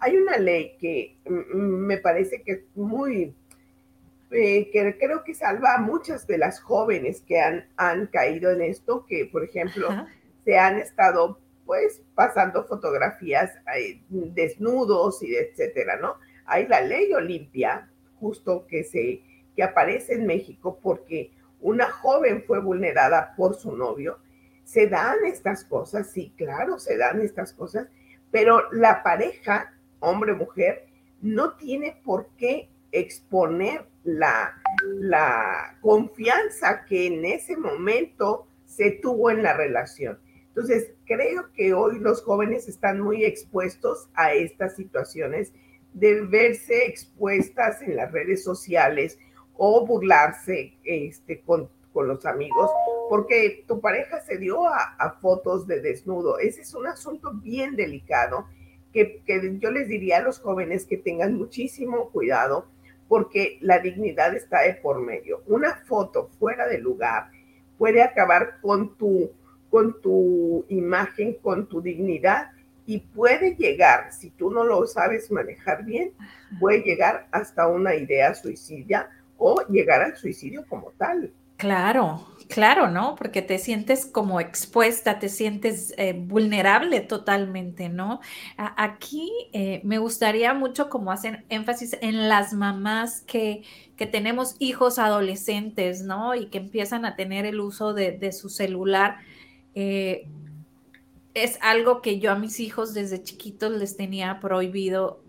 [0.00, 3.34] hay, una ley que me parece que es muy,
[4.30, 8.62] eh, que creo que salva a muchas de las jóvenes que han, han caído en
[8.62, 9.88] esto, que por ejemplo
[10.46, 13.52] se han estado pues pasando fotografías
[14.08, 16.16] desnudos y etcétera, ¿no?
[16.46, 19.22] Hay la ley Olimpia, justo que se
[19.54, 24.18] que aparece en México porque una joven fue vulnerada por su novio.
[24.64, 27.88] Se dan estas cosas, sí, claro, se dan estas cosas,
[28.30, 30.86] pero la pareja, hombre-mujer,
[31.20, 39.42] no tiene por qué exponer la, la confianza que en ese momento se tuvo en
[39.42, 40.18] la relación.
[40.54, 45.52] Entonces, creo que hoy los jóvenes están muy expuestos a estas situaciones
[45.94, 49.18] de verse expuestas en las redes sociales
[49.56, 52.70] o burlarse este, con, los amigos,
[53.08, 56.38] porque tu pareja se dio a, fotos de desnudo.
[56.38, 58.46] Ese es un asunto bien delicado
[58.92, 62.66] que, que yo les diría a los jóvenes que tengan muchísimo cuidado
[63.08, 65.42] porque la dignidad está de por medio.
[65.46, 67.30] Una foto fuera de lugar
[67.78, 69.30] puede acabar con tu
[69.74, 72.52] con tu imagen, con tu dignidad
[72.86, 76.12] y puede llegar, si tú no lo sabes manejar bien,
[76.60, 81.32] puede llegar hasta una idea suicida o llegar al suicidio como tal.
[81.56, 83.16] Claro, claro, ¿no?
[83.16, 88.20] Porque te sientes como expuesta, te sientes eh, vulnerable totalmente, ¿no?
[88.56, 93.64] aquí eh, me gustaría mucho como hacen énfasis en las mamás que,
[93.96, 96.36] que, tenemos hijos adolescentes, ¿no?
[96.36, 99.16] Y que empiezan a tener el uso de, de su celular
[99.74, 100.28] eh,
[101.34, 105.22] es algo que yo a mis hijos desde chiquitos les tenía prohibido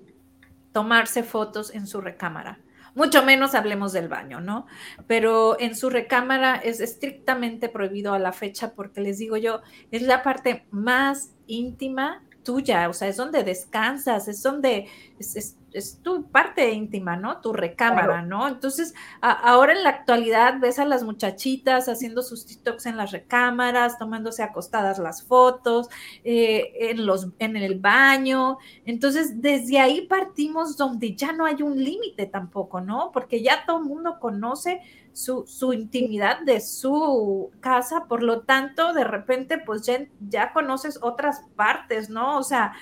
[0.72, 2.60] tomarse fotos en su recámara.
[2.96, 4.68] Mucho menos hablemos del baño, ¿no?
[5.08, 10.02] Pero en su recámara es estrictamente prohibido a la fecha porque les digo yo, es
[10.02, 14.88] la parte más íntima tuya, o sea, es donde descansas, es donde
[15.20, 15.58] es,
[16.02, 17.42] tu parte íntima, ¿no?
[17.42, 18.48] Tu recámara, ¿no?
[18.48, 24.00] Entonces, ahora en la actualidad ves a las muchachitas haciendo sus TikToks en las recámaras,
[24.00, 25.90] tomándose acostadas las fotos,
[26.24, 28.58] eh, en, los, en el baño.
[28.86, 33.12] Entonces, desde ahí partimos donde ya no hay un límite tampoco, ¿no?
[33.12, 34.80] Porque ya todo el mundo conoce
[35.16, 41.42] su, intimidad de su casa, por lo tanto, de repente, pues ya, ya conoces otras
[41.56, 42.38] partes, ¿no?
[42.38, 42.74] O sea,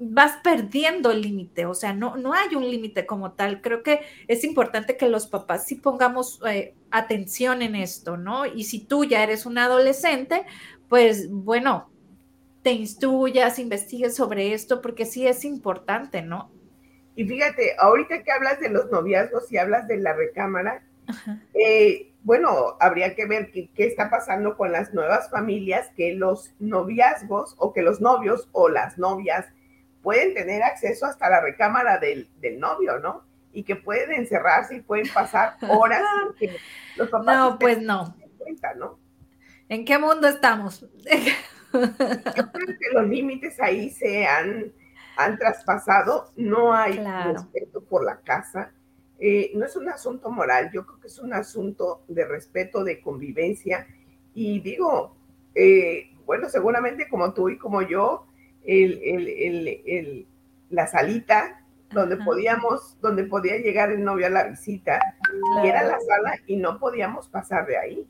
[0.00, 3.62] vas perdiendo el límite, o sea, no, no hay un límite como tal.
[3.62, 8.44] Creo que es importante que los papás sí pongamos eh, atención en esto, ¿no?
[8.44, 10.44] Y si tú ya eres un adolescente,
[10.88, 11.90] pues bueno,
[12.64, 16.50] te instruyas, investigues sobre esto, porque sí es importante, ¿no?
[17.14, 20.82] Y fíjate, ahorita que hablas de los noviazgos y hablas de la recámara,
[21.54, 26.54] eh, bueno, habría que ver qué, qué, está pasando con las nuevas familias, que los
[26.58, 29.46] noviazgos o que los novios o las novias
[30.02, 33.24] pueden tener acceso hasta la recámara del, del novio, ¿no?
[33.52, 36.02] Y que pueden encerrarse y pueden pasar horas.
[36.96, 38.16] los papás no, pues no.
[38.38, 38.98] Cuenta, ¿no?
[39.68, 40.80] ¿En qué mundo estamos?
[41.72, 44.72] Yo creo que los límites ahí se han,
[45.16, 48.72] han traspasado, no hay respeto por la casa.
[49.24, 53.00] Eh, no es un asunto moral, yo creo que es un asunto de respeto, de
[53.00, 53.86] convivencia.
[54.34, 55.14] Y digo,
[55.54, 58.26] eh, bueno, seguramente como tú y como yo,
[58.64, 60.26] el,
[60.70, 65.00] la salita donde podíamos, donde podía llegar el novio a la visita,
[65.62, 68.08] y era la sala y no podíamos pasar de ahí.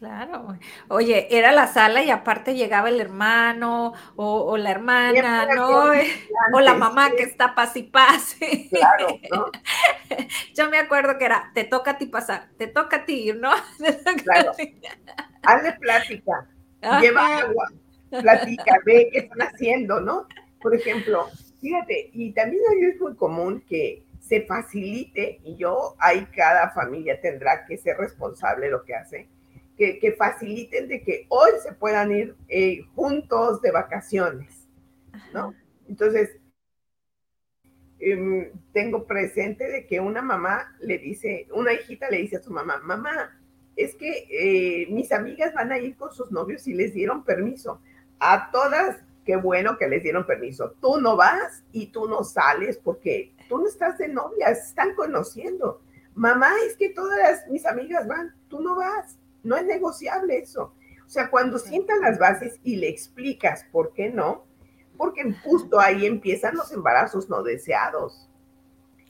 [0.00, 0.56] Claro.
[0.88, 5.90] Oye, era la sala y aparte llegaba el hermano o, la hermana, ¿no?
[6.54, 7.90] o la mamá que está paz y.
[7.90, 9.50] Claro, ¿no?
[10.54, 13.36] Yo me acuerdo que era, te toca a ti pasar, te toca a ti ir,
[13.36, 13.50] ¿no?
[14.24, 14.52] Claro.
[15.42, 16.48] Hazle plática,
[17.02, 17.68] lleva agua,
[18.08, 20.26] platica, ve qué están haciendo, ¿no?
[20.62, 21.28] Por ejemplo,
[21.60, 27.66] fíjate, y también es muy común que se facilite, y yo, ahí cada familia tendrá
[27.66, 29.28] que ser responsable de lo que hace,
[29.80, 34.68] que, que faciliten de que hoy se puedan ir eh, juntos de vacaciones,
[35.32, 35.54] ¿no?
[35.88, 36.36] Entonces,
[37.98, 42.52] em, tengo presente de que una mamá le dice, una hijita le dice a su
[42.52, 43.40] mamá, mamá,
[43.74, 47.80] es que eh, mis amigas van a ir con sus novios y les dieron permiso
[48.18, 50.74] a todas, qué bueno que les dieron permiso.
[50.82, 55.80] Tú no vas y tú no sales porque tú no estás de novia, están conociendo.
[56.14, 59.16] Mamá, es que todas mis amigas van, tú no vas.
[59.42, 60.74] No es negociable eso.
[61.06, 64.44] O sea, cuando sientan las bases y le explicas por qué no,
[64.96, 68.28] porque justo ahí empiezan los embarazos no deseados.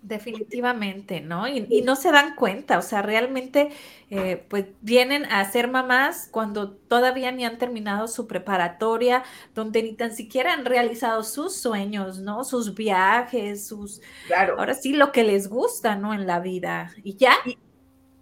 [0.02, 1.46] Definitivamente, ¿no?
[1.46, 3.68] Y, no se dan cuenta, o sea, realmente
[4.08, 9.92] eh, pues vienen a ser mamás cuando todavía ni han terminado su preparatoria, donde ni
[9.92, 12.44] tan siquiera han realizado sus sueños, ¿no?
[12.44, 14.00] Sus viajes, sus...
[14.26, 14.58] Claro.
[14.58, 16.14] Ahora sí, lo que les gusta, ¿no?
[16.14, 16.94] En la vida.
[17.04, 17.34] Y ya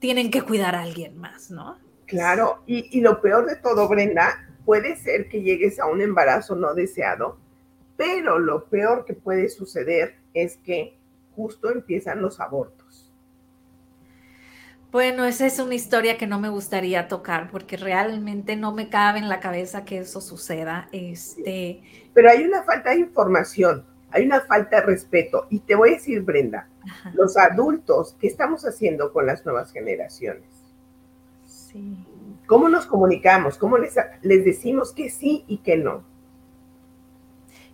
[0.01, 1.77] tienen que cuidar a alguien más, ¿no?
[2.09, 6.57] Claro, y, y lo peor de todo, Brenda, puede ser que llegues a un embarazo
[6.57, 7.39] no deseado,
[7.97, 10.99] pero lo peor que puede suceder es que
[11.37, 13.13] justo empiezan los abortos.
[14.91, 19.19] Bueno, esa es una historia que no me gustaría tocar porque realmente no me cabe
[19.19, 20.89] en la cabeza que eso suceda.
[20.93, 21.83] Este...
[22.15, 25.47] Pero hay una falta de información, hay una falta de respeto.
[25.51, 26.69] Y te voy a decir, Brenda,
[27.13, 30.68] los adultos, ¿qué estamos haciendo con las nuevas generaciones?
[31.59, 31.97] Sí.
[32.47, 33.59] ¿Cómo nos comunicamos?
[33.59, 36.03] ¿Cómo les, les decimos que sí y que no?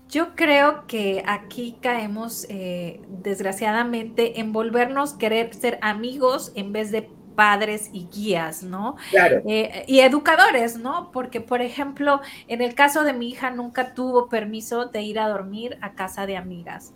[0.09, 7.09] Yo creo que aquí caemos, eh, desgraciadamente, en volvernos querer ser amigos en vez de
[7.35, 8.97] padres y guías, ¿no?
[9.11, 9.43] Claro.
[9.47, 11.11] Eh, y educadores, ¿no?
[11.13, 15.29] Porque, por ejemplo, en el caso de mi hija, nunca tuvo permiso de ir a
[15.29, 16.95] dormir a casa de amigas,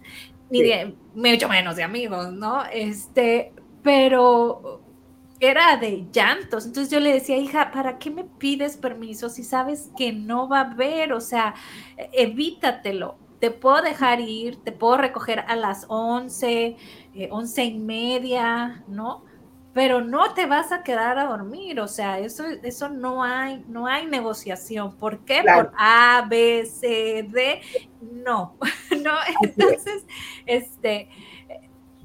[0.50, 2.64] ni de, mucho menos de amigos, ¿no?
[2.72, 4.80] Este, pero
[5.40, 6.66] era de llantos.
[6.66, 10.60] Entonces yo le decía, hija, ¿para qué me pides permiso si sabes que no va
[10.60, 11.12] a haber?
[11.12, 11.54] O sea,
[12.12, 13.16] evítatelo.
[13.40, 16.76] Te puedo dejar ir, te puedo recoger a las 11,
[17.14, 19.24] eh, once y media, ¿no?
[19.72, 23.86] Pero no te vas a quedar a dormir, o sea, eso, eso no hay, no
[23.86, 24.96] hay negociación.
[24.96, 25.44] ¿Por qué?
[25.44, 27.60] Por A, B, C, D,
[28.00, 28.56] no,
[29.02, 29.12] no.
[29.42, 30.04] Entonces,
[30.44, 31.08] este,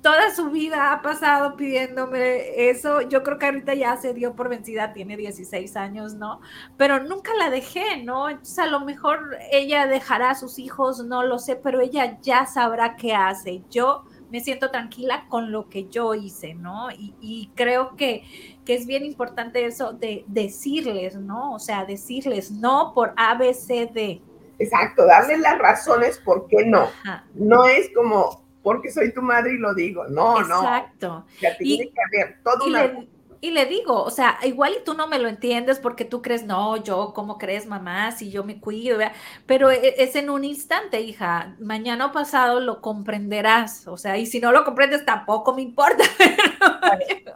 [0.03, 3.01] toda su vida ha pasado pidiéndome eso.
[3.01, 6.41] Yo creo que ahorita ya se dio por vencida, tiene 16 años, ¿no?
[6.77, 8.29] Pero nunca la dejé, ¿no?
[8.29, 12.45] Entonces a lo mejor ella dejará a sus hijos, no lo sé, pero ella ya
[12.45, 13.63] sabrá qué hace.
[13.71, 16.89] Yo me siento tranquila con lo que yo hice, ¿no?
[16.91, 18.23] Y, creo que,
[18.65, 21.53] que, es bien importante eso de decirles, ¿no?
[21.53, 24.21] O sea, decirles no por A, B, C, D.
[24.59, 26.89] Exacto, darles las razones por qué no.
[27.35, 30.07] No es como, porque soy tu madre y lo digo.
[30.07, 30.61] No, no.
[30.61, 31.25] Exacto.
[31.59, 31.91] y,
[33.51, 36.77] Le, digo, o sea, igual y tú no me lo entiendes porque tú crees, no,
[36.77, 38.13] yo, ¿cómo crees, mamá?
[38.13, 38.99] Si yo me cuido,
[39.45, 41.57] pero e, es en un instante, hija.
[41.59, 46.05] Mañana o pasado lo comprenderás, o sea, y si no lo comprendes tampoco me importa.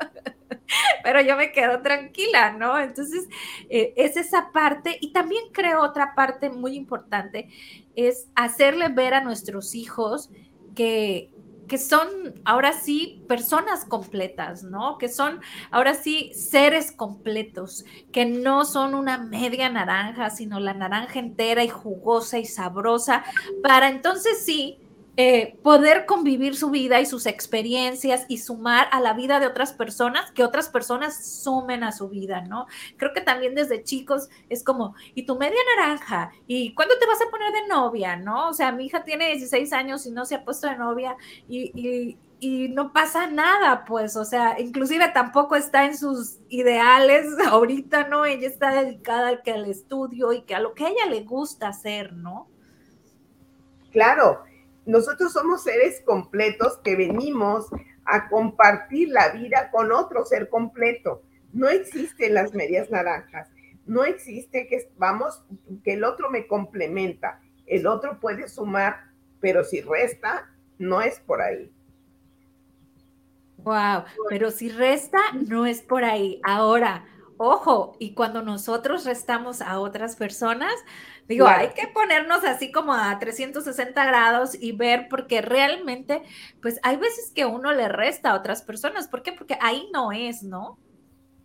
[1.03, 2.79] pero yo me quedo tranquila, ¿no?
[2.79, 3.27] Entonces,
[3.69, 7.49] eh, es esa parte y también creo otra parte muy importante,
[7.95, 10.29] es hacerle ver a nuestros hijos
[10.77, 11.31] que,
[11.67, 12.07] que son
[12.45, 14.99] ahora sí personas completas, ¿no?
[14.99, 21.17] Que son ahora sí seres completos, que no son una media naranja, sino la naranja
[21.17, 23.23] entera y jugosa y sabrosa,
[23.63, 24.77] para entonces sí
[25.19, 29.73] eh, poder convivir su vida y sus experiencias y sumar a la vida de otras
[29.73, 32.67] personas, que otras personas sumen a su vida, ¿no?
[32.97, 36.31] Creo que también desde chicos es como, ¿y tu media naranja?
[36.45, 38.15] ¿Y cuándo te vas a poner de novia?
[38.15, 38.49] ¿No?
[38.49, 42.15] O sea, mi hija tiene 16 años y no se ha puesto de novia y,
[42.39, 48.25] y no pasa nada, pues, o sea, inclusive tampoco está en sus ideales ahorita, ¿no?
[48.25, 51.23] Ella está dedicada al, que al estudio y que a lo que a ella le
[51.23, 52.47] gusta hacer, ¿no?
[53.91, 54.43] Claro,
[54.87, 57.67] nosotros somos seres completos que venimos
[58.05, 61.21] a compartir la vida con otro ser completo.
[61.51, 63.49] No existen las medias naranjas.
[63.85, 65.43] No existe que vamos,
[65.83, 67.41] que el otro me complementa.
[67.65, 69.11] El otro puede sumar,
[69.41, 71.69] pero si resta, no es por ahí.
[73.57, 76.39] Wow, pero si resta, no es por ahí.
[76.43, 80.73] Ahora, ojo, y cuando nosotros restamos a otras personas,
[81.27, 86.21] Digo, hay que ponernos así como a 360 grados y ver porque realmente,
[86.61, 89.09] pues hay veces que uno le resta a otras personas.
[89.09, 89.33] ¿Por qué?
[89.33, 90.79] Porque ahí no es, ¿no?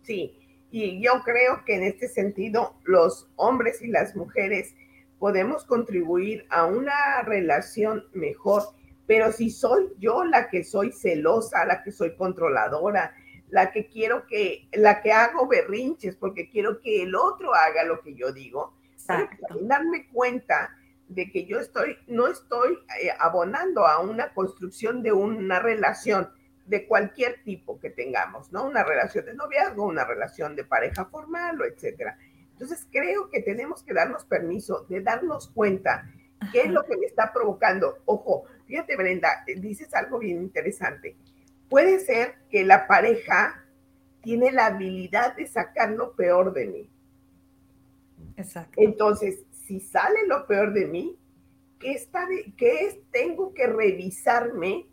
[0.03, 0.39] Sí,
[0.71, 4.73] y yo creo que en este sentido los hombres y las mujeres
[5.19, 8.63] podemos contribuir a una relación mejor,
[9.05, 13.15] pero si soy yo la que soy celosa, la que soy controladora,
[13.49, 18.01] la que quiero que, la que hago berrinches porque quiero que el otro haga lo
[18.01, 18.73] que yo digo,
[19.61, 20.75] darme cuenta
[21.07, 26.29] de que yo estoy, no estoy eh, abonando a una construcción de una relación
[26.65, 28.65] de cualquier tipo que tengamos, ¿no?
[28.65, 32.17] Una relación de noviazgo, una relación de pareja formal o etcétera.
[32.53, 36.09] Entonces creo que tenemos que darnos permiso de darnos cuenta
[36.51, 37.99] qué es lo que me está provocando.
[38.05, 41.17] Ojo, fíjate Brenda, dices algo bien interesante.
[41.69, 43.65] Puede ser que la pareja
[44.21, 46.89] tiene la habilidad de sacar lo peor de mí.
[48.37, 48.73] Exacto.
[48.77, 51.17] Entonces, si sale lo peor de mí,
[51.79, 52.99] ¿qué, está de, qué es?
[53.11, 54.87] Tengo que revisarme,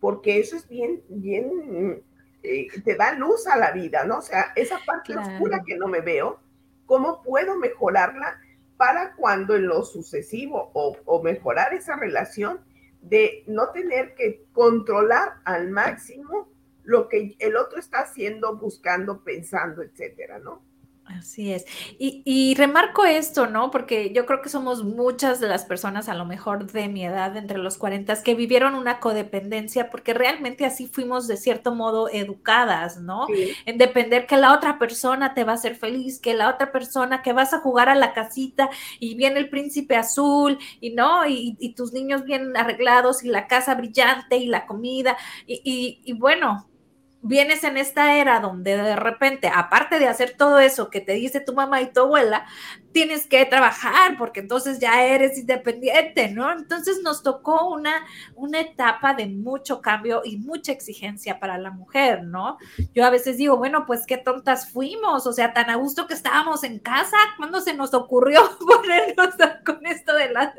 [0.00, 2.02] porque eso es bien, bien,
[2.42, 4.18] eh, te da luz a la vida, ¿no?
[4.18, 6.40] O sea, esa parte oscura que no me veo,
[6.84, 8.40] ¿cómo puedo mejorarla
[8.76, 12.60] para cuando en lo sucesivo o, o mejorar esa relación
[13.00, 16.48] de no tener que controlar al máximo
[16.84, 20.62] lo que el otro está haciendo, buscando, pensando, etcétera, ¿no?
[21.18, 21.64] Así es.
[21.98, 23.70] Y, remarco esto, ¿no?
[23.70, 27.36] Porque yo creo que somos muchas de las personas, a lo mejor de mi edad,
[27.36, 32.98] entre los 40, que vivieron una codependencia, porque realmente así fuimos de cierto modo educadas,
[32.98, 33.26] ¿no?
[33.64, 37.22] En depender que la otra persona te va a hacer feliz, que la otra persona
[37.22, 38.68] que vas a jugar a la casita
[39.00, 43.74] y viene el príncipe azul y no, y, tus niños bien arreglados y la casa
[43.74, 45.16] brillante y la comida.
[45.46, 46.66] y, y bueno,
[47.26, 51.40] vienes en esta era donde de repente, aparte de hacer todo eso que te dice
[51.40, 52.46] tu mamá y tu abuela,
[52.92, 56.50] tienes que trabajar porque entonces ya eres independiente, ¿no?
[56.52, 58.06] Entonces nos tocó una,
[58.36, 62.58] una etapa de mucho cambio y mucha exigencia para la mujer, ¿no?
[62.94, 66.14] Yo a veces digo, bueno, pues qué tontas fuimos, o sea, tan a gusto que
[66.14, 70.54] estábamos en casa, ¿cuándo se nos ocurrió ponernos con esto de la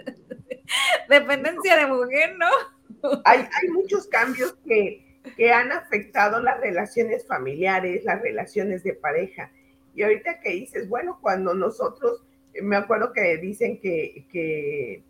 [1.09, 2.49] dependencia de mujer, ¿no?
[3.23, 9.51] Hay, hay muchos cambios que que han afectado las relaciones familiares, las relaciones de pareja.
[9.93, 12.23] Y ahorita que dices, bueno, cuando nosotros,
[12.61, 15.03] me acuerdo que dicen que, que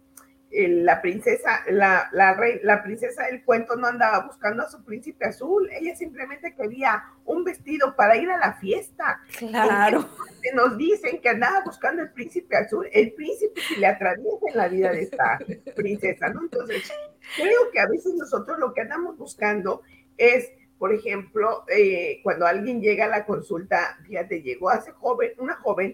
[0.50, 5.26] la princesa, la, la, rey, la princesa del cuento no andaba buscando a su príncipe
[5.26, 9.20] azul, ella simplemente quería un vestido para ir a la fiesta.
[9.38, 10.10] Claro.
[10.56, 14.68] Nos dicen que andaba buscando el príncipe azul, el príncipe que le atraviesa en la
[14.70, 15.38] vida de esta
[15.76, 16.42] princesa, ¿no?
[16.44, 16.90] Entonces,
[17.36, 19.82] creo que a veces nosotros lo que andamos buscando
[20.18, 25.56] es, por ejemplo, eh, cuando alguien llega a la consulta, fíjate, llegó hace joven, una
[25.56, 25.94] joven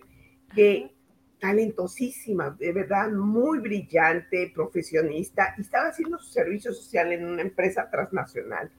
[0.53, 0.91] que
[1.39, 7.89] talentosísima, de verdad, muy brillante, profesionista, y estaba haciendo su servicio social en una empresa
[7.89, 8.71] transnacional.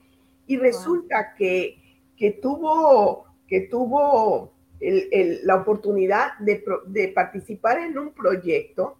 [0.46, 1.78] Y resulta que,
[2.16, 8.96] que tuvo, que tuvo la oportunidad de, de participar en un proyecto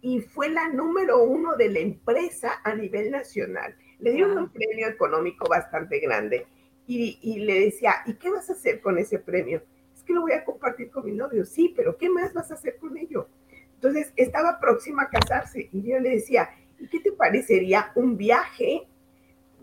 [0.00, 4.88] y fue la número uno de la empresa a nivel nacional le dieron un premio
[4.88, 6.46] económico bastante grande
[6.86, 9.62] y, le decía, ¿y qué vas a hacer con ese premio?
[9.94, 11.44] Es que lo voy a compartir con mi novio.
[11.46, 13.28] Sí, pero ¿qué más vas a hacer con ello?
[13.74, 18.86] Entonces, estaba próxima a casarse y yo le decía, ¿y qué te parecería un viaje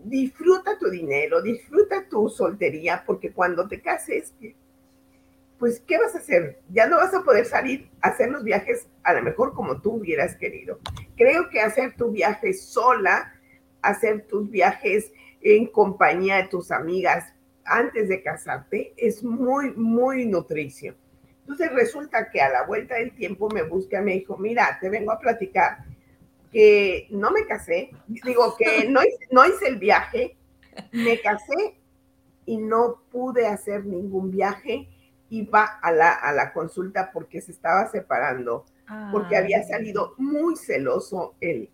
[0.04, 4.34] disfruta tu dinero, disfruta tu soltería, porque cuando te cases,
[5.58, 6.60] pues, ¿qué vas a hacer?
[6.70, 9.96] Ya no vas a poder salir a hacer los viajes a lo mejor como tú
[9.96, 10.78] hubieras querido.
[11.16, 13.34] Creo que hacer tu viaje sola,
[13.82, 17.32] hacer tus viajes en compañía de tus amigas
[17.64, 20.94] antes de casarte es muy, muy nutricio.
[21.40, 25.12] Entonces resulta que a la vuelta del tiempo me busca, me dijo, mira, te vengo
[25.12, 25.84] a platicar
[26.52, 30.36] que no me casé, digo que no hice, no hice el viaje,
[30.92, 31.76] me casé
[32.46, 34.88] y no pude hacer ningún viaje,
[35.28, 38.66] iba a la, a la consulta porque se estaba separando,
[39.12, 41.70] porque había salido muy celoso el,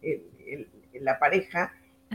[0.92, 1.72] la pareja.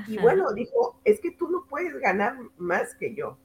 [0.08, 3.38] Y bueno, dijo, es que tú no puedes ganar más que yo.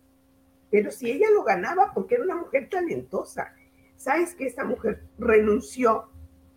[0.71, 3.55] Pero si ella lo ganaba porque era una mujer talentosa,
[3.97, 6.11] ¿sabes que esta mujer renunció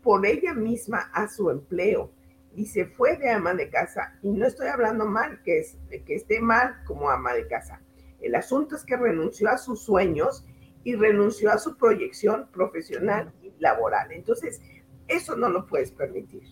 [0.04, 2.12] por ella misma a su empleo?
[2.56, 4.18] y se fue de ama de casa.
[4.22, 7.82] Y no estoy hablando mal, que, es, que esté mal como ama de casa.
[8.22, 10.46] El asunto es que renunció a sus sueños
[10.84, 14.12] y renunció a su proyección profesional y laboral.
[14.12, 14.62] Entonces,
[15.08, 16.44] eso no lo puedes permitir.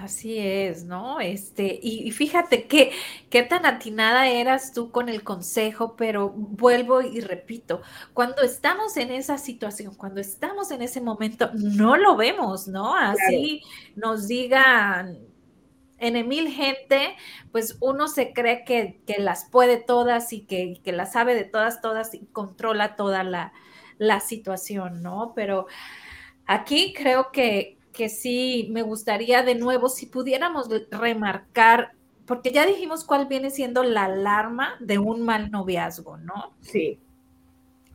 [0.00, 1.20] Así es, ¿no?
[1.20, 2.90] Este, y, fíjate que
[3.28, 7.82] qué tan atinada eras tú con el consejo, pero vuelvo y repito,
[8.14, 12.94] cuando estamos en esa situación, cuando estamos en ese momento, no lo vemos, ¿no?
[12.94, 13.62] Así
[13.94, 15.18] nos digan
[15.98, 17.14] en mil gente,
[17.52, 21.82] pues uno se cree que, las puede todas y que, que las sabe de todas,
[21.82, 23.52] todas y controla toda la,
[23.98, 25.34] la situación, ¿no?
[25.36, 25.66] Pero
[26.46, 31.92] aquí creo que, que sí me gustaría de nuevo, si pudiéramos remarcar,
[32.26, 36.54] porque ya dijimos cuál viene siendo la alarma de un mal noviazgo, ¿no?
[36.60, 37.00] Sí.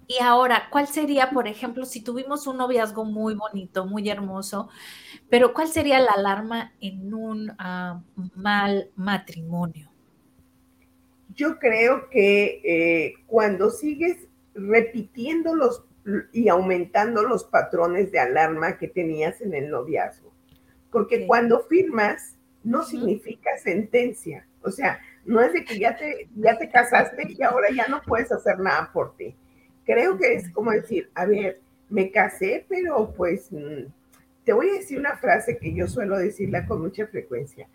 [0.08, 4.70] Y ahora, ¿cuál sería, por ejemplo, si tuvimos un noviazgo muy bonito, muy hermoso,
[5.30, 8.02] pero cuál sería la alarma en un ah,
[8.36, 9.90] mal matrimonio?
[11.34, 15.85] Yo creo que eh, cuando sigues repitiendo los
[16.32, 20.32] y aumentando los patrones de alarma que tenías en el noviazgo.
[20.92, 24.46] Porque cuando firmas no significa sentencia.
[24.62, 28.02] O sea, no es de que ya te, ya te casaste y ahora ya no
[28.02, 29.36] puedes hacer nada por ti.
[29.86, 33.86] Creo que es como decir, a ver, me casé, pero pues mm,
[34.44, 37.68] te voy a decir una frase que yo suelo decirla con mucha frecuencia.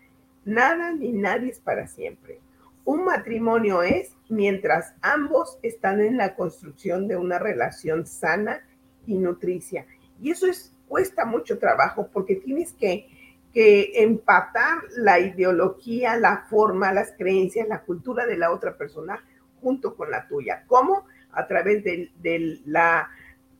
[0.43, 2.39] Nada ni nadie es para siempre.
[2.83, 8.61] Un matrimonio es mientras ambos están en la construcción de una relación sana
[9.05, 9.85] y nutricia.
[10.21, 13.07] Y eso es, cuesta mucho trabajo porque tienes que,
[13.53, 19.23] que empatar la ideología, la forma, las creencias, la cultura de la otra persona
[19.61, 20.63] junto con la tuya.
[20.67, 21.05] ¿Cómo?
[21.31, 23.09] A través de, de la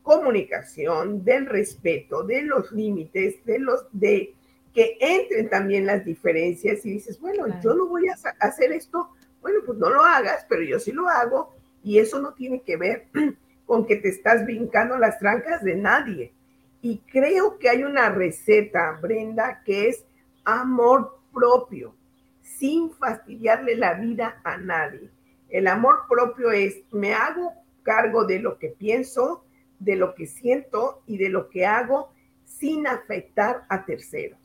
[0.01, 4.36] comunicación, del respeto, de los límites, de los de
[4.74, 9.09] que entren también las diferencias y dices, bueno, yo no voy a hacer esto,
[9.41, 11.53] bueno, pues no lo hagas, pero yo sí lo hago
[11.84, 13.07] y eso no tiene que ver
[13.65, 16.34] con que te estás brincando las trancas de nadie.
[16.82, 20.05] Y creo que hay una receta, Brenda, que es
[20.43, 21.95] amor propio,
[22.41, 25.09] sin fastidiarle la vida a nadie.
[25.49, 27.53] El amor propio es, me hago
[27.84, 29.43] cargo de lo que pienso,
[29.80, 32.11] de lo que siento y de lo que hago
[32.45, 34.40] sin afectar a terceros.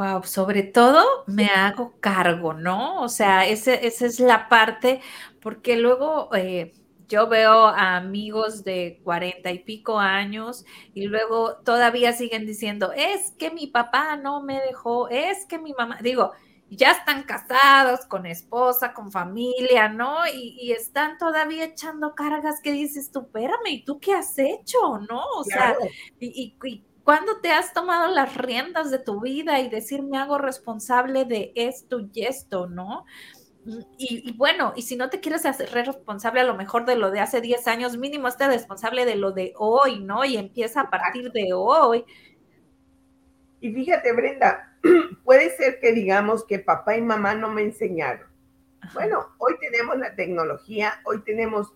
[0.00, 3.02] Wow, sobre todo me hago cargo, ¿no?
[3.02, 5.02] O sea, esa es la parte,
[5.42, 6.72] porque luego eh,
[7.06, 13.32] yo veo a amigos de cuarenta y pico años y luego todavía siguen diciendo, es
[13.32, 16.32] que mi papá no me dejó, es que mi mamá, digo,
[16.70, 20.26] ya están casados con esposa, con familia, ¿no?
[20.32, 25.22] Y, están todavía echando cargas que dices tú, espérame, ¿y tú qué has hecho, no?
[25.36, 25.76] O sea,
[26.18, 30.38] y, y ¿Cuándo te has tomado las riendas de tu vida y decir, me hago
[30.38, 33.04] responsable de esto y esto, ¿no?
[33.98, 37.18] Y, bueno, y si no te quieres hacer responsable a lo mejor de lo de
[37.18, 40.24] hace 10 años, mínimo esté responsable de lo de hoy, ¿no?
[40.24, 42.04] Y empieza a partir de hoy.
[43.60, 44.78] Y fíjate, Brenda,
[45.24, 48.28] puede ser que digamos que papá y mamá no me enseñaron.
[48.94, 51.72] Bueno, hoy tenemos la tecnología, hoy tenemos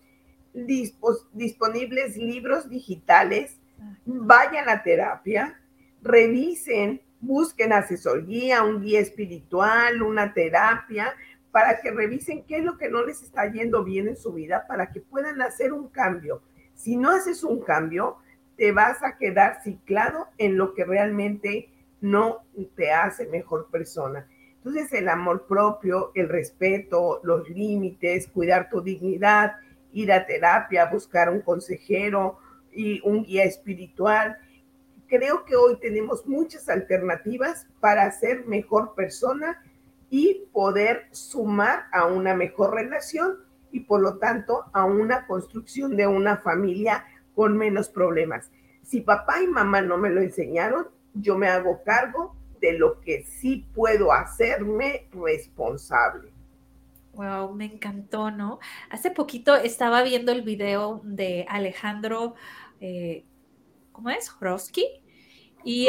[0.53, 3.59] disponibles libros digitales
[4.05, 5.59] vayan a terapia,
[6.01, 11.13] revisen, busquen asesoría, un guía espiritual, una terapia,
[11.51, 14.65] para que revisen qué es lo que no les está yendo bien en su vida,
[14.67, 16.41] para que puedan hacer un cambio.
[16.73, 18.17] Si no haces un cambio,
[18.57, 21.69] te vas a quedar ciclado en lo que realmente
[22.01, 24.27] no te hace mejor persona.
[24.57, 29.57] Entonces el amor propio, el respeto, los límites, cuidar tu dignidad,
[29.93, 32.39] ir a terapia, buscar un consejero,
[32.75, 34.37] y un guía espiritual.
[35.07, 39.61] Creo que hoy tenemos muchas alternativas para ser mejor persona
[40.09, 43.37] y poder sumar a una mejor relación
[43.71, 48.51] y por lo tanto a una construcción de una familia con menos problemas.
[48.83, 53.23] Si papá y mamá no me lo enseñaron, yo me hago cargo de lo que
[53.23, 56.31] sí puedo hacerme responsable.
[57.13, 58.59] Wow, me encantó, ¿no?
[58.89, 62.35] Hace poquito estaba viendo el video de Alejandro,
[62.79, 63.23] eh,
[63.91, 64.29] ¿cómo es?
[64.29, 64.85] Jorowski.
[65.63, 65.87] Y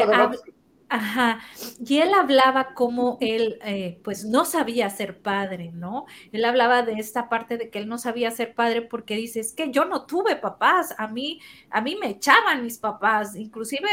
[0.88, 1.40] Ajá,
[1.84, 6.06] y él hablaba como él, eh, pues no sabía ser padre, ¿no?
[6.30, 9.52] Él hablaba de esta parte de que él no sabía ser padre porque dice, es
[9.52, 13.88] que yo no tuve papás, a mí, a mí me echaban mis papás, inclusive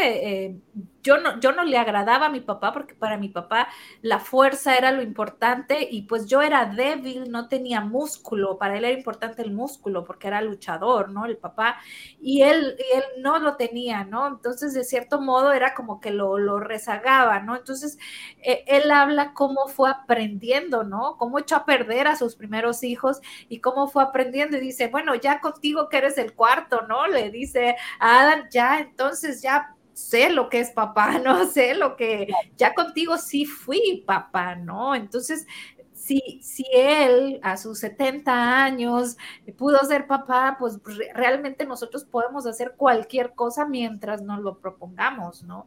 [0.46, 0.56] eh,
[1.04, 3.68] yo no, yo no le agradaba a mi papá porque para mi papá
[4.02, 8.86] la fuerza era lo importante y pues yo era débil, no tenía músculo, para él
[8.86, 11.26] era importante el músculo porque era luchador, ¿no?
[11.26, 11.78] El papá,
[12.22, 14.28] y él, y él no lo tenía, ¿no?
[14.28, 17.56] Entonces, de cierto modo, era como que lo, lo rezagaba, ¿no?
[17.56, 17.98] Entonces,
[18.42, 21.18] eh, él habla cómo fue aprendiendo, ¿no?
[21.18, 25.16] Cómo echó a perder a sus primeros hijos y cómo fue aprendiendo y dice, bueno,
[25.16, 27.08] ya contigo que eres el cuarto, ¿no?
[27.08, 31.46] Le dice a Adam, ya, entonces ya sé lo que es papá, ¿no?
[31.46, 32.28] Sé lo que
[32.58, 34.96] ya contigo sí fui papá, ¿no?
[34.96, 35.46] Entonces,
[35.94, 39.18] si, si él a sus 70 años
[39.58, 40.80] pudo ser papá, pues
[41.14, 45.66] realmente nosotros podemos hacer cualquier cosa mientras nos lo propongamos, ¿no?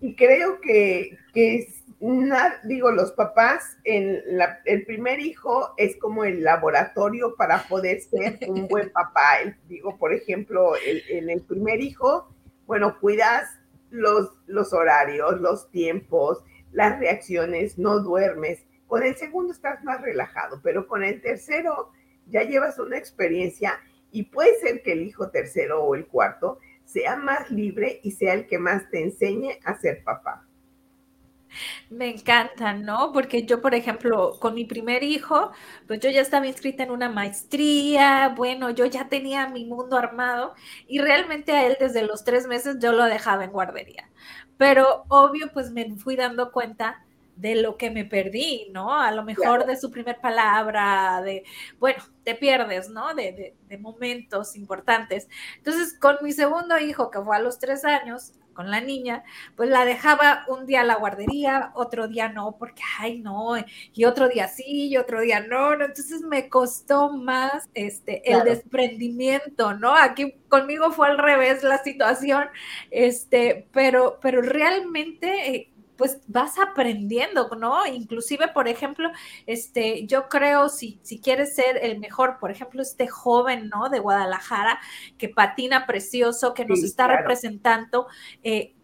[0.00, 1.68] Y creo que, que
[2.64, 4.20] digo, los papás, en
[4.64, 9.38] el primer hijo es como el laboratorio para poder ser un buen papá.
[9.68, 10.72] digo, por ejemplo,
[11.08, 12.28] en el primer hijo,
[12.68, 13.48] bueno, cuidas
[13.88, 18.62] los, los horarios, los tiempos, las reacciones, no duermes.
[18.86, 21.92] Con el segundo estás más relajado, pero con el tercero
[22.26, 23.80] ya llevas una experiencia
[24.12, 28.34] y puede ser que el hijo tercero o el cuarto sea más libre y sea
[28.34, 30.46] el que más te enseñe a ser papá.
[31.90, 33.12] Me encanta, ¿no?
[33.12, 35.52] Porque yo, por ejemplo, con mi primer hijo,
[35.86, 40.54] pues yo ya estaba inscrita en una maestría, bueno, yo ya tenía mi mundo armado
[40.86, 44.08] y realmente a él desde los tres meses yo lo dejaba en guardería.
[44.56, 47.04] Pero obvio, pues me fui dando cuenta
[47.38, 48.92] de lo que me perdí, ¿no?
[49.00, 51.44] A lo mejor de su primer palabra, de,
[51.78, 53.14] bueno, te pierdes, ¿no?
[53.14, 55.28] De, de, momentos importantes.
[55.58, 59.22] Entonces, con mi segundo hijo, que fue a los tres años, con la niña,
[59.54, 63.52] pues la dejaba un día a la guardería, otro día no, porque, ay, no,
[63.94, 65.84] y otro día sí, y otro día no, no.
[65.84, 69.94] entonces me costó más este, el desprendimiento, ¿no?
[69.94, 72.48] Aquí conmigo fue al revés la situación,
[72.90, 75.54] este, pero, pero realmente...
[75.54, 77.84] Eh, pues vas aprendiendo, ¿no?
[77.84, 79.10] Inclusive, por ejemplo,
[79.46, 83.90] este, yo creo si, si quieres ser el mejor, por ejemplo, este joven, ¿no?
[83.90, 84.78] De Guadalajara,
[85.18, 88.06] que patina precioso, que nos está representando,
[88.44, 88.74] eh,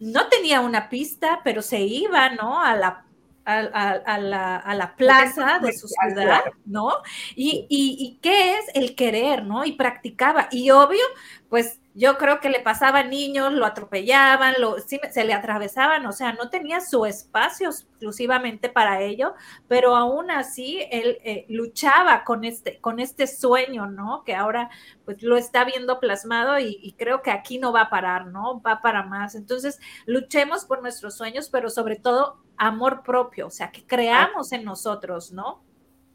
[0.00, 2.60] no tenía una pista, pero se iba, ¿no?
[2.60, 3.06] A la
[3.44, 6.92] a, la, a, la, plaza de su ciudad, ¿no?
[7.34, 9.64] Y, y, y, qué es el querer, ¿no?
[9.64, 10.48] Y practicaba.
[10.52, 11.02] Y obvio,
[11.48, 16.32] pues yo creo que le pasaban niños, lo atropellaban, lo, se le atravesaban, o sea,
[16.32, 19.34] no tenía su espacio exclusivamente para ello,
[19.68, 24.24] pero aún así él eh, luchaba con este, con este sueño, ¿no?
[24.24, 24.70] Que ahora
[25.04, 28.62] pues lo está viendo plasmado y, y, creo que aquí no va a parar, ¿no?
[28.62, 29.34] Va para más.
[29.34, 34.64] Entonces, luchemos por nuestros sueños, pero sobre todo amor propio, o sea, que creamos en
[34.64, 35.62] nosotros, ¿no?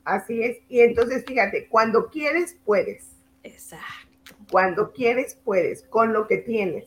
[0.05, 0.57] Así es.
[0.69, 3.11] Y entonces, fíjate, cuando quieres, puedes.
[3.43, 4.06] Exacto.
[4.51, 6.85] Cuando quieres, puedes, con lo que tienes.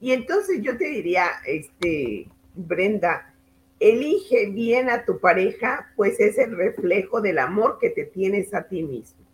[0.00, 3.34] Y entonces yo te diría, este, Brenda,
[3.80, 8.68] elige bien a tu pareja, pues es el reflejo del amor que te tienes a
[8.68, 9.24] ti mismo.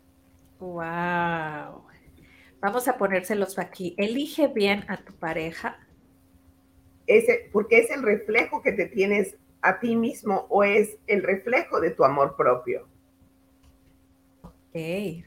[0.61, 1.83] Wow.
[2.61, 3.95] Vamos a ponérselos aquí.
[3.97, 5.79] Elige bien a tu pareja.
[7.07, 11.81] Ese, porque es el reflejo que te tienes a ti mismo o es el reflejo
[11.81, 12.87] de tu amor propio.
[14.43, 15.25] Ok,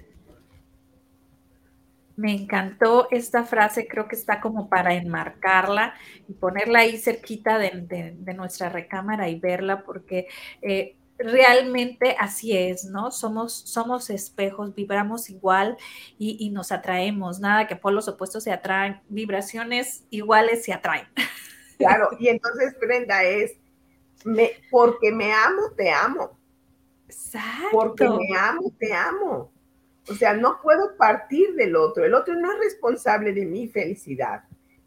[2.15, 5.95] me encantó esta frase, creo que está como para enmarcarla
[6.27, 10.27] y ponerla ahí cerquita de, nuestra recámara y verla porque
[10.61, 13.11] eh, realmente así es, ¿no?
[13.11, 15.77] Somos, somos espejos, vibramos igual
[16.17, 21.07] y, nos atraemos, nada que por los opuestos se atraen, vibraciones iguales se atraen.
[21.75, 23.57] Claro, y entonces Brenda es,
[24.23, 26.37] me, porque me amo, te amo.
[27.07, 27.69] Exacto.
[27.71, 29.52] Porque me amo, te amo.
[30.09, 32.05] O sea, no puedo partir del otro.
[32.05, 34.43] El otro no es responsable de mi felicidad.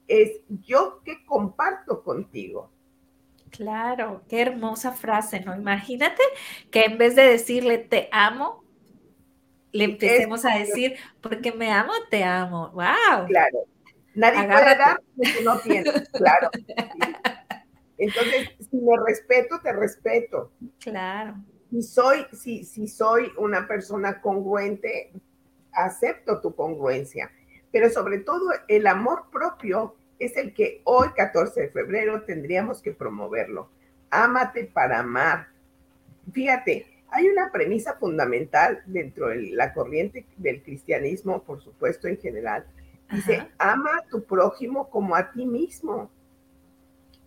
[0.06, 2.70] Es yo que comparto contigo.
[3.50, 5.54] Claro, qué hermosa frase, ¿no?
[5.54, 6.22] Imagínate
[6.70, 8.64] que en vez de decirle te amo,
[9.72, 12.70] le empecemos a decir porque me amo, te amo.
[12.70, 13.26] ¡Wow!
[13.28, 13.58] Claro.
[14.14, 15.92] Nadie puede dar lo que no tiene.
[16.12, 16.50] Claro.
[17.98, 20.52] Entonces, si me respeto, te respeto.
[20.80, 21.36] Claro.
[21.70, 25.12] Si soy, si, si soy una persona congruente,
[25.72, 27.30] acepto tu congruencia.
[27.72, 32.92] Pero sobre todo, el amor propio es el que hoy, 14 de febrero, tendríamos que
[32.92, 33.68] promoverlo.
[34.10, 35.48] Ámate para amar.
[36.32, 42.66] Fíjate, hay una premisa fundamental dentro de la corriente del cristianismo, por supuesto, en general.
[43.10, 46.10] Dice, ama a tu prójimo como a ti mismo.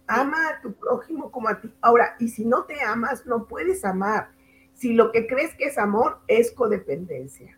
[0.09, 1.71] Ama a tu prójimo como a ti.
[1.81, 4.31] Ahora, y si no te amas, no puedes amar.
[4.73, 7.57] Si lo que crees que es amor es codependencia.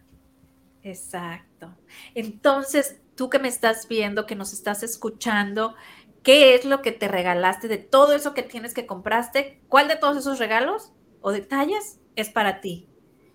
[0.83, 1.75] Exacto.
[2.15, 5.75] Entonces, tú que me estás viendo, que nos estás escuchando,
[6.23, 9.61] ¿qué es lo que te regalaste de todo eso que tienes que compraste?
[9.67, 12.87] ¿Cuál de todos esos regalos o detalles es para ti.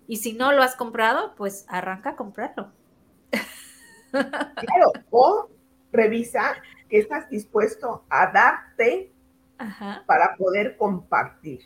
[0.07, 2.71] Y si no lo has comprado, pues arranca a comprarlo.
[4.09, 5.49] Claro, o
[5.91, 6.55] revisa
[6.87, 9.11] que estás dispuesto a darte
[10.05, 11.61] para poder compartir.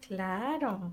[0.00, 0.92] Claro.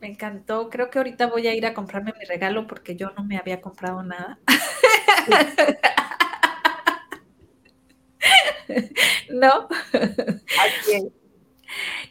[0.00, 0.68] Me encantó.
[0.70, 3.60] Creo que ahorita voy a ir a comprarme mi regalo porque yo no me había
[3.60, 4.40] comprado nada.
[9.30, 9.68] ¿No?
[9.72, 11.12] Así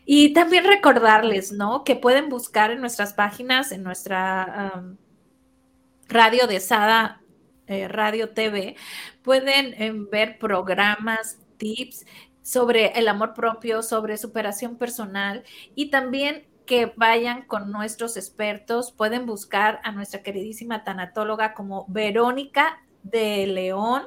[0.10, 1.84] y también recordarles, ¿no?
[1.84, 4.86] Que pueden buscar en nuestras páginas, en nuestra
[6.08, 7.22] radio de Sada
[7.68, 8.78] eh, Radio TV,
[9.28, 12.06] pueden em, ver programas, tips
[12.44, 15.44] sobre el amor propio, sobre superación personal
[15.76, 18.94] y también que vayan con nuestros expertos.
[18.94, 24.04] Pueden buscar a nuestra queridísima tanatóloga como Verónica de León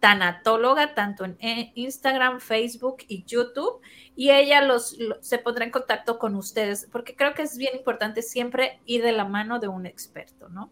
[0.00, 3.82] tanatóloga, tanto en eh, Instagram, Facebook y YouTube,
[4.16, 8.22] y ella los, se pondrá en contacto con ustedes, porque creo que es bien importante
[8.22, 10.70] siempre ir de la mano de un experto, ¿no?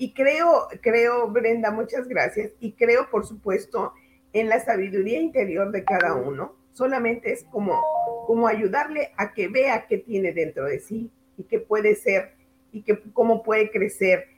[0.00, 3.92] Y creo, creo, Brenda, muchas gracias, y creo, por supuesto,
[4.32, 7.78] en la sabiduría interior de cada uno, solamente es como,
[8.26, 12.32] como ayudarle a que vea qué tiene dentro de sí y qué puede ser
[12.72, 14.28] y que, cómo puede crecer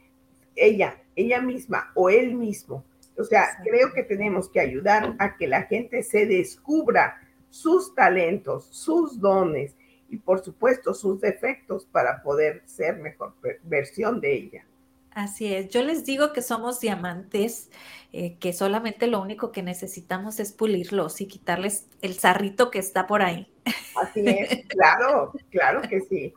[0.57, 2.85] ella, ella misma o él mismo.
[3.17, 8.67] O sea, creo que tenemos que ayudar a que la gente se descubra sus talentos,
[8.73, 9.77] sus dones
[10.09, 14.67] y por supuesto sus defectos para poder ser mejor versión de ella.
[15.15, 17.71] Así es, yo les digo que somos diamantes,
[18.13, 23.07] eh, que solamente lo único que necesitamos es pulirlos y quitarles el zarrito que está
[23.07, 23.53] por ahí.
[24.01, 26.33] Así es, claro, claro que sí.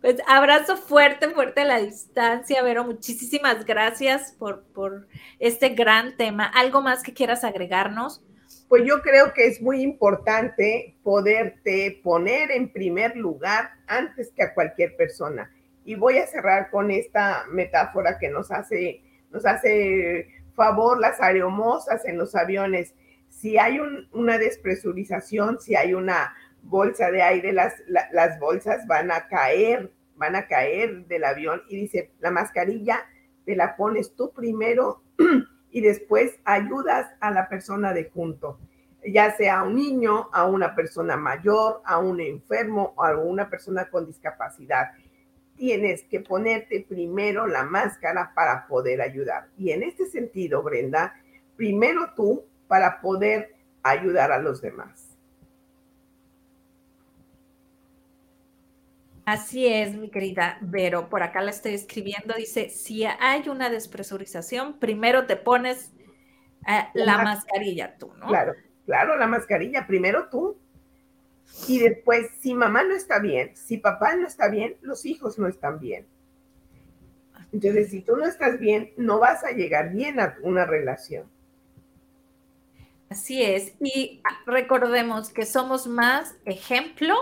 [0.00, 2.84] Pues abrazo fuerte, fuerte a la distancia, Vero.
[2.84, 5.08] Muchísimas gracias por, por
[5.40, 6.44] este gran tema.
[6.44, 8.22] ¿Algo más que quieras agregarnos?
[8.68, 14.54] Pues yo creo que es muy importante poderte poner en primer lugar antes que a
[14.54, 15.50] cualquier persona.
[15.88, 22.04] Y voy a cerrar con esta metáfora que nos hace, nos hace favor las aeromosas
[22.04, 22.94] en los aviones.
[23.30, 23.80] Si hay
[24.12, 30.36] una despresurización, si hay una bolsa de aire, las, las bolsas van a caer, van
[30.36, 33.06] a caer del avión y dice, la mascarilla
[33.46, 35.02] te la pones tú primero
[35.70, 38.60] y después ayudas a la persona de junto,
[39.06, 43.48] ya sea a un niño, a una persona mayor, a un enfermo o a una
[43.48, 44.90] persona con discapacidad.
[45.58, 49.48] Tienes que ponerte primero la máscara para poder ayudar.
[49.58, 51.14] Y en este sentido, Brenda,
[51.56, 55.18] primero tú para poder ayudar a los demás.
[59.24, 61.10] Así es, mi querida Vero.
[61.10, 62.32] Por acá la estoy escribiendo.
[62.34, 65.92] Dice, si hay una despresurización, primero te pones
[66.66, 68.26] eh, la mascarilla tú, ¿no?
[68.28, 68.54] Claro,
[68.86, 69.86] claro, la mascarilla.
[69.86, 70.56] Primero tú.
[71.66, 75.48] Y después, si mamá no está bien, si papá no está bien, los hijos no
[75.48, 76.06] están bien.
[77.52, 81.26] Entonces, si tú no estás bien, no vas a llegar bien a una relación.
[83.08, 83.72] Así es.
[83.80, 87.14] Y recordemos que somos más ejemplo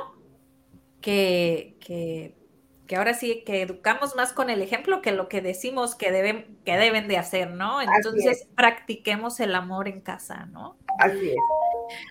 [1.01, 6.11] que, que, ahora sí que educamos más con el ejemplo que lo que decimos que
[6.11, 7.81] deben, que deben de hacer, ¿no?
[7.81, 10.77] Entonces practiquemos el amor en casa, ¿no?
[10.99, 11.37] Así es.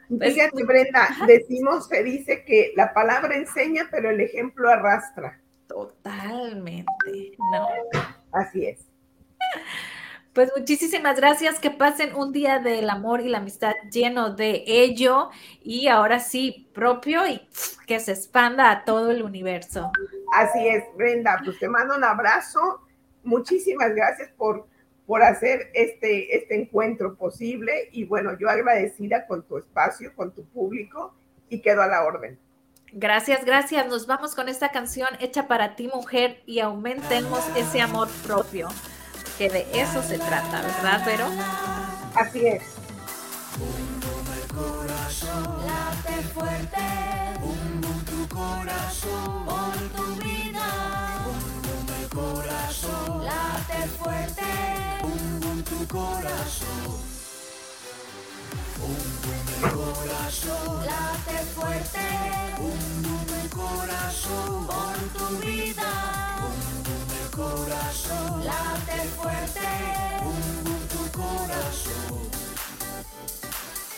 [0.10, 5.42] Pues, Fíjate, Brenda, decimos, se dice que la palabra enseña, pero el ejemplo arrastra.
[5.68, 6.86] Totalmente,
[7.52, 7.68] ¿no?
[8.32, 8.86] Así es.
[10.36, 15.30] Pues muchísimas gracias, que pasen un día del amor y la amistad lleno de ello
[15.62, 17.48] y ahora sí propio y
[17.88, 19.92] que se expanda a todo el universo.
[20.34, 22.82] Así es, Brenda, pues te mando un abrazo.
[23.24, 24.68] Muchísimas gracias por,
[25.06, 30.46] por hacer este, este encuentro posible y bueno, yo agradecida con tu espacio, con tu
[30.46, 31.14] público
[31.50, 32.40] y quedo a la orden.
[32.92, 33.88] Gracias, gracias.
[33.88, 38.70] Nos vamos con esta canción hecha para ti, mujer, y aumentemos ese amor propio
[39.38, 41.26] que de eso se trata, ¿verdad, Pero?
[42.16, 42.64] Así es.
[44.56, 45.68] corazón.
[45.68, 46.86] Late fuerte.
[47.42, 49.46] Bum bum tu corazón.
[49.46, 50.68] Por tu vida.
[51.26, 53.26] Bum bum el corazón.
[53.26, 54.95] Late fuerte.
[55.88, 56.98] Corazón.
[58.80, 58.96] Bum
[59.64, 60.86] el corazón.
[60.86, 62.00] Late fuerte.
[62.58, 64.68] Bum el corazón.
[64.68, 65.92] Por tu vida.
[66.42, 68.46] Bum el corazón.
[68.46, 69.68] Late fuerte.
[70.24, 72.26] Bum tu corazón.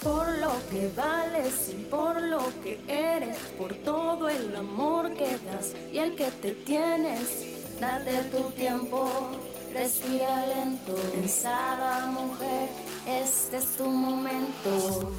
[0.03, 5.73] Por lo que vales y por lo que eres, por todo el amor que das
[5.91, 9.09] y el que te tienes, date tu tiempo,
[9.73, 12.69] respira lento, pensada mujer,
[13.05, 15.11] este es tu momento.